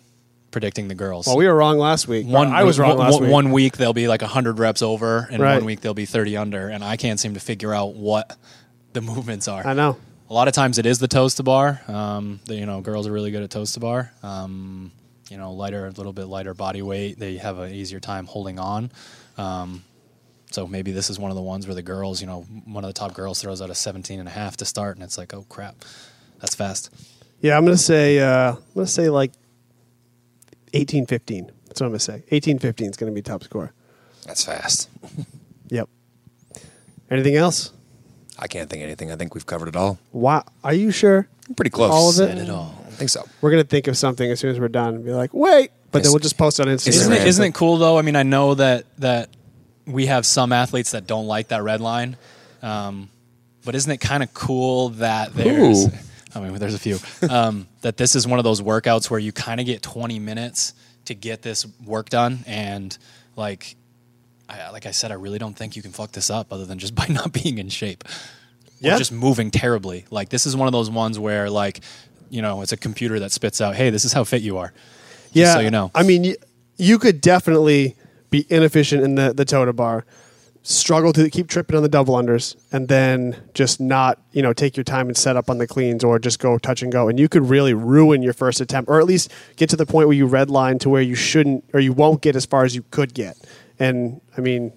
predicting 0.50 0.88
the 0.88 0.94
girls. 0.94 1.26
Well, 1.26 1.36
we 1.36 1.46
were 1.46 1.54
wrong 1.54 1.76
last 1.76 2.08
week. 2.08 2.26
one 2.26 2.48
I 2.48 2.64
was 2.64 2.78
wrong 2.78 2.96
one, 2.96 2.98
last 2.98 3.14
one- 3.14 3.22
week. 3.24 3.32
One 3.32 3.50
week 3.52 3.76
they'll 3.76 3.92
be 3.92 4.08
like 4.08 4.22
hundred 4.22 4.58
reps 4.58 4.80
over, 4.80 5.28
and 5.30 5.42
Right. 5.42 5.56
one 5.56 5.66
week 5.66 5.82
they'll 5.82 5.92
be 5.94 6.06
thirty 6.06 6.36
under, 6.38 6.68
and 6.68 6.82
I 6.82 6.96
can't 6.96 7.20
seem 7.20 7.34
to 7.34 7.40
figure 7.40 7.74
out 7.74 7.94
what 7.94 8.34
the 8.94 9.00
movements 9.02 9.46
are. 9.48 9.66
I 9.66 9.74
know. 9.74 9.98
A 10.30 10.34
lot 10.34 10.46
of 10.46 10.54
times 10.54 10.78
it 10.78 10.84
is 10.84 10.98
the 10.98 11.08
toes 11.08 11.36
to 11.36 11.42
bar. 11.42 11.80
Um, 11.88 12.40
the, 12.44 12.54
you 12.54 12.66
know, 12.66 12.80
girls 12.80 13.06
are 13.06 13.12
really 13.12 13.30
good 13.30 13.42
at 13.42 13.50
toes 13.50 13.72
to 13.72 13.80
bar. 13.80 14.12
Um, 14.22 14.92
you 15.30 15.38
know, 15.38 15.52
lighter, 15.52 15.86
a 15.86 15.90
little 15.90 16.12
bit 16.12 16.26
lighter 16.26 16.52
body 16.54 16.82
weight. 16.82 17.18
They 17.18 17.38
have 17.38 17.58
an 17.58 17.72
easier 17.72 18.00
time 18.00 18.26
holding 18.26 18.58
on. 18.58 18.90
Um, 19.38 19.84
so 20.50 20.66
maybe 20.66 20.92
this 20.92 21.10
is 21.10 21.18
one 21.18 21.30
of 21.30 21.34
the 21.34 21.42
ones 21.42 21.66
where 21.66 21.74
the 21.74 21.82
girls, 21.82 22.20
you 22.20 22.26
know, 22.26 22.42
one 22.64 22.84
of 22.84 22.88
the 22.88 22.98
top 22.98 23.14
girls 23.14 23.40
throws 23.40 23.62
out 23.62 23.70
a 23.70 23.74
17 23.74 24.18
and 24.18 24.28
a 24.28 24.32
half 24.32 24.56
to 24.58 24.64
start, 24.64 24.96
and 24.96 25.04
it's 25.04 25.18
like, 25.18 25.34
oh 25.34 25.44
crap, 25.48 25.76
that's 26.40 26.54
fast. 26.54 26.90
Yeah, 27.40 27.56
I'm 27.56 27.64
gonna 27.64 27.76
say. 27.76 28.18
Uh, 28.18 28.52
I'm 28.52 28.62
gonna 28.74 28.86
say 28.86 29.10
like 29.10 29.32
18-15. 30.72 31.50
That's 31.66 31.80
what 31.80 31.86
I'm 31.86 31.92
gonna 31.92 32.00
say. 32.00 32.24
18-15 32.32 32.90
is 32.90 32.96
gonna 32.96 33.12
be 33.12 33.22
top 33.22 33.44
score. 33.44 33.72
That's 34.26 34.44
fast. 34.44 34.88
Yep. 35.70 35.86
Anything 37.10 37.36
else? 37.36 37.74
I 38.38 38.46
can't 38.46 38.70
think 38.70 38.82
of 38.82 38.86
anything. 38.86 39.10
I 39.10 39.16
think 39.16 39.34
we've 39.34 39.46
covered 39.46 39.68
it 39.68 39.76
all. 39.76 39.98
Wow. 40.12 40.44
Are 40.62 40.74
you 40.74 40.90
sure? 40.90 41.28
I'm 41.48 41.54
pretty 41.54 41.70
close. 41.70 41.90
All 41.90 42.10
of 42.10 42.14
it? 42.14 42.36
Said 42.36 42.38
it 42.38 42.50
all. 42.50 42.74
I 42.86 42.90
think 42.90 43.10
so. 43.10 43.26
We're 43.40 43.50
gonna 43.50 43.64
think 43.64 43.86
of 43.88 43.96
something 43.96 44.30
as 44.30 44.40
soon 44.40 44.50
as 44.50 44.60
we're 44.60 44.68
done 44.68 44.96
and 44.96 45.04
be 45.04 45.12
like, 45.12 45.32
wait, 45.32 45.70
but 45.90 46.02
then 46.02 46.12
we'll 46.12 46.18
just 46.18 46.38
post 46.38 46.60
it 46.60 46.68
on 46.68 46.74
Instagram. 46.74 46.88
Isn't 46.88 47.12
it, 47.12 47.20
Instagram. 47.20 47.26
isn't 47.26 47.44
it 47.44 47.54
cool 47.54 47.76
though? 47.78 47.98
I 47.98 48.02
mean, 48.02 48.16
I 48.16 48.22
know 48.22 48.54
that 48.54 48.84
that 48.98 49.30
we 49.86 50.06
have 50.06 50.26
some 50.26 50.52
athletes 50.52 50.90
that 50.92 51.06
don't 51.06 51.26
like 51.26 51.48
that 51.48 51.62
red 51.62 51.80
line, 51.80 52.16
um, 52.62 53.08
but 53.64 53.74
isn't 53.74 53.90
it 53.90 53.98
kind 53.98 54.22
of 54.22 54.32
cool 54.34 54.90
that 54.90 55.32
there's? 55.34 55.86
Ooh. 55.86 55.90
I 56.34 56.40
mean, 56.40 56.54
there's 56.58 56.74
a 56.74 56.78
few. 56.78 56.98
Um, 57.28 57.66
that 57.80 57.96
this 57.96 58.14
is 58.14 58.26
one 58.26 58.38
of 58.38 58.44
those 58.44 58.60
workouts 58.60 59.10
where 59.10 59.18
you 59.18 59.32
kind 59.32 59.60
of 59.60 59.66
get 59.66 59.82
20 59.82 60.18
minutes 60.18 60.74
to 61.06 61.14
get 61.14 61.40
this 61.40 61.66
work 61.84 62.10
done, 62.10 62.40
and 62.46 62.96
like, 63.34 63.76
I, 64.48 64.70
like 64.70 64.86
I 64.86 64.92
said, 64.92 65.10
I 65.10 65.14
really 65.14 65.38
don't 65.38 65.54
think 65.54 65.76
you 65.76 65.82
can 65.82 65.92
fuck 65.92 66.12
this 66.12 66.30
up 66.30 66.52
other 66.52 66.64
than 66.64 66.78
just 66.78 66.94
by 66.96 67.06
not 67.08 67.32
being 67.32 67.58
in 67.58 67.68
shape. 67.68 68.04
Yeah. 68.80 68.94
Or 68.94 68.98
just 68.98 69.12
moving 69.12 69.50
terribly. 69.50 70.04
Like 70.10 70.28
this 70.28 70.46
is 70.46 70.56
one 70.56 70.68
of 70.68 70.72
those 70.72 70.88
ones 70.88 71.18
where 71.18 71.50
like, 71.50 71.80
you 72.30 72.42
know, 72.42 72.62
it's 72.62 72.72
a 72.72 72.76
computer 72.76 73.18
that 73.20 73.32
spits 73.32 73.60
out, 73.60 73.74
"Hey, 73.74 73.90
this 73.90 74.04
is 74.04 74.12
how 74.12 74.22
fit 74.22 74.42
you 74.42 74.58
are." 74.58 74.72
Just 75.26 75.36
yeah. 75.36 75.54
so 75.54 75.60
you 75.60 75.70
know. 75.70 75.90
I 75.94 76.02
mean, 76.02 76.24
you, 76.24 76.36
you 76.76 76.98
could 76.98 77.20
definitely 77.20 77.96
be 78.30 78.46
inefficient 78.48 79.02
in 79.02 79.16
the 79.16 79.32
the 79.32 79.44
Tota 79.44 79.72
bar, 79.72 80.04
struggle 80.62 81.12
to 81.14 81.28
keep 81.30 81.48
tripping 81.48 81.76
on 81.76 81.82
the 81.82 81.88
double 81.88 82.14
unders, 82.14 82.54
and 82.70 82.88
then 82.88 83.36
just 83.54 83.80
not 83.80 84.20
you 84.32 84.42
know 84.42 84.52
take 84.52 84.76
your 84.76 84.84
time 84.84 85.08
and 85.08 85.16
set 85.16 85.36
up 85.36 85.50
on 85.50 85.58
the 85.58 85.66
cleans 85.66 86.04
or 86.04 86.18
just 86.18 86.38
go 86.38 86.58
touch 86.58 86.82
and 86.82 86.92
go, 86.92 87.08
and 87.08 87.18
you 87.18 87.28
could 87.28 87.48
really 87.48 87.74
ruin 87.74 88.22
your 88.22 88.32
first 88.32 88.60
attempt, 88.60 88.88
or 88.88 89.00
at 89.00 89.06
least 89.06 89.32
get 89.56 89.68
to 89.70 89.76
the 89.76 89.86
point 89.86 90.06
where 90.06 90.16
you 90.16 90.28
redline 90.28 90.78
to 90.80 90.88
where 90.88 91.02
you 91.02 91.14
shouldn't 91.14 91.64
or 91.72 91.80
you 91.80 91.92
won't 91.92 92.22
get 92.22 92.36
as 92.36 92.46
far 92.46 92.64
as 92.64 92.76
you 92.76 92.84
could 92.90 93.12
get. 93.14 93.36
And 93.78 94.20
I 94.36 94.40
mean. 94.40 94.72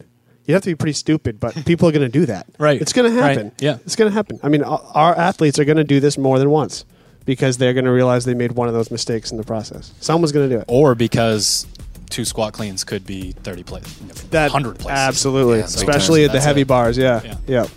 You 0.48 0.56
have 0.56 0.64
to 0.64 0.70
be 0.72 0.76
pretty 0.76 0.94
stupid, 0.94 1.40
but 1.40 1.54
people 1.66 1.88
are 1.88 1.92
going 1.92 2.02
to 2.02 2.10
do 2.10 2.26
that. 2.26 2.48
Right. 2.60 2.82
It's 2.82 2.92
going 2.94 3.10
to 3.14 3.22
Right. 3.22 3.38
happen. 3.38 3.52
Yeah. 3.60 3.78
It's 3.86 3.96
going 3.96 4.10
to 4.10 4.14
happen. 4.14 4.40
I 4.44 4.50
mean, 4.50 4.64
our 4.64 4.82
our 4.96 5.16
athletes 5.18 5.60
are 5.60 5.66
going 5.66 5.78
to 5.78 5.84
do 5.84 6.00
this 6.00 6.18
more 6.18 6.40
than 6.40 6.50
once 6.50 6.84
because 7.26 7.58
they're 7.60 7.74
going 7.74 7.86
to 7.86 7.92
realize 7.92 8.26
they 8.26 8.34
made 8.34 8.54
one 8.54 8.68
of 8.68 8.74
those 8.74 8.90
mistakes 8.90 9.32
in 9.32 9.38
the 9.38 9.44
process. 9.44 9.94
Someone's 10.02 10.32
going 10.32 10.50
to 10.50 10.56
do 10.56 10.60
it. 10.62 10.66
or 10.68 10.96
because 10.96 11.68
two 12.10 12.26
squat 12.26 12.54
cleans 12.54 12.84
could 12.84 13.06
be 13.06 13.34
30 13.44 13.64
places, 13.64 13.94
That 14.32 14.52
100 14.52 14.80
places. 14.80 14.98
Absolutely, 15.00 15.60
Yeah, 15.60 15.66
especially 15.66 16.26
at 16.26 16.32
the 16.32 16.42
heavy 16.42 16.62
it. 16.62 16.68
bars. 16.68 16.98
Yeah. 16.98 17.22
Yeah. 17.24 17.36
yeah, 17.48 17.68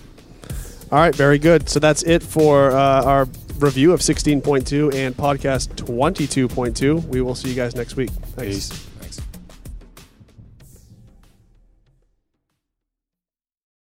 All 0.91 0.99
right, 0.99 1.15
very 1.15 1.39
good. 1.39 1.69
So 1.69 1.79
that's 1.79 2.03
it 2.03 2.23
for 2.23 2.71
uh, 2.73 3.05
our 3.05 3.29
review 3.59 3.93
of 3.93 4.01
16.2 4.01 4.95
and 4.95 5.15
podcast 5.17 5.69
22.2. 5.77 7.07
We 7.09 7.21
will 7.21 7.35
see 7.35 7.51
you 7.51 7.55
guys 7.55 7.77
next 7.77 7.95
week. 7.95 8.11
Thanks. 8.37 8.71
Peace. 8.71 8.89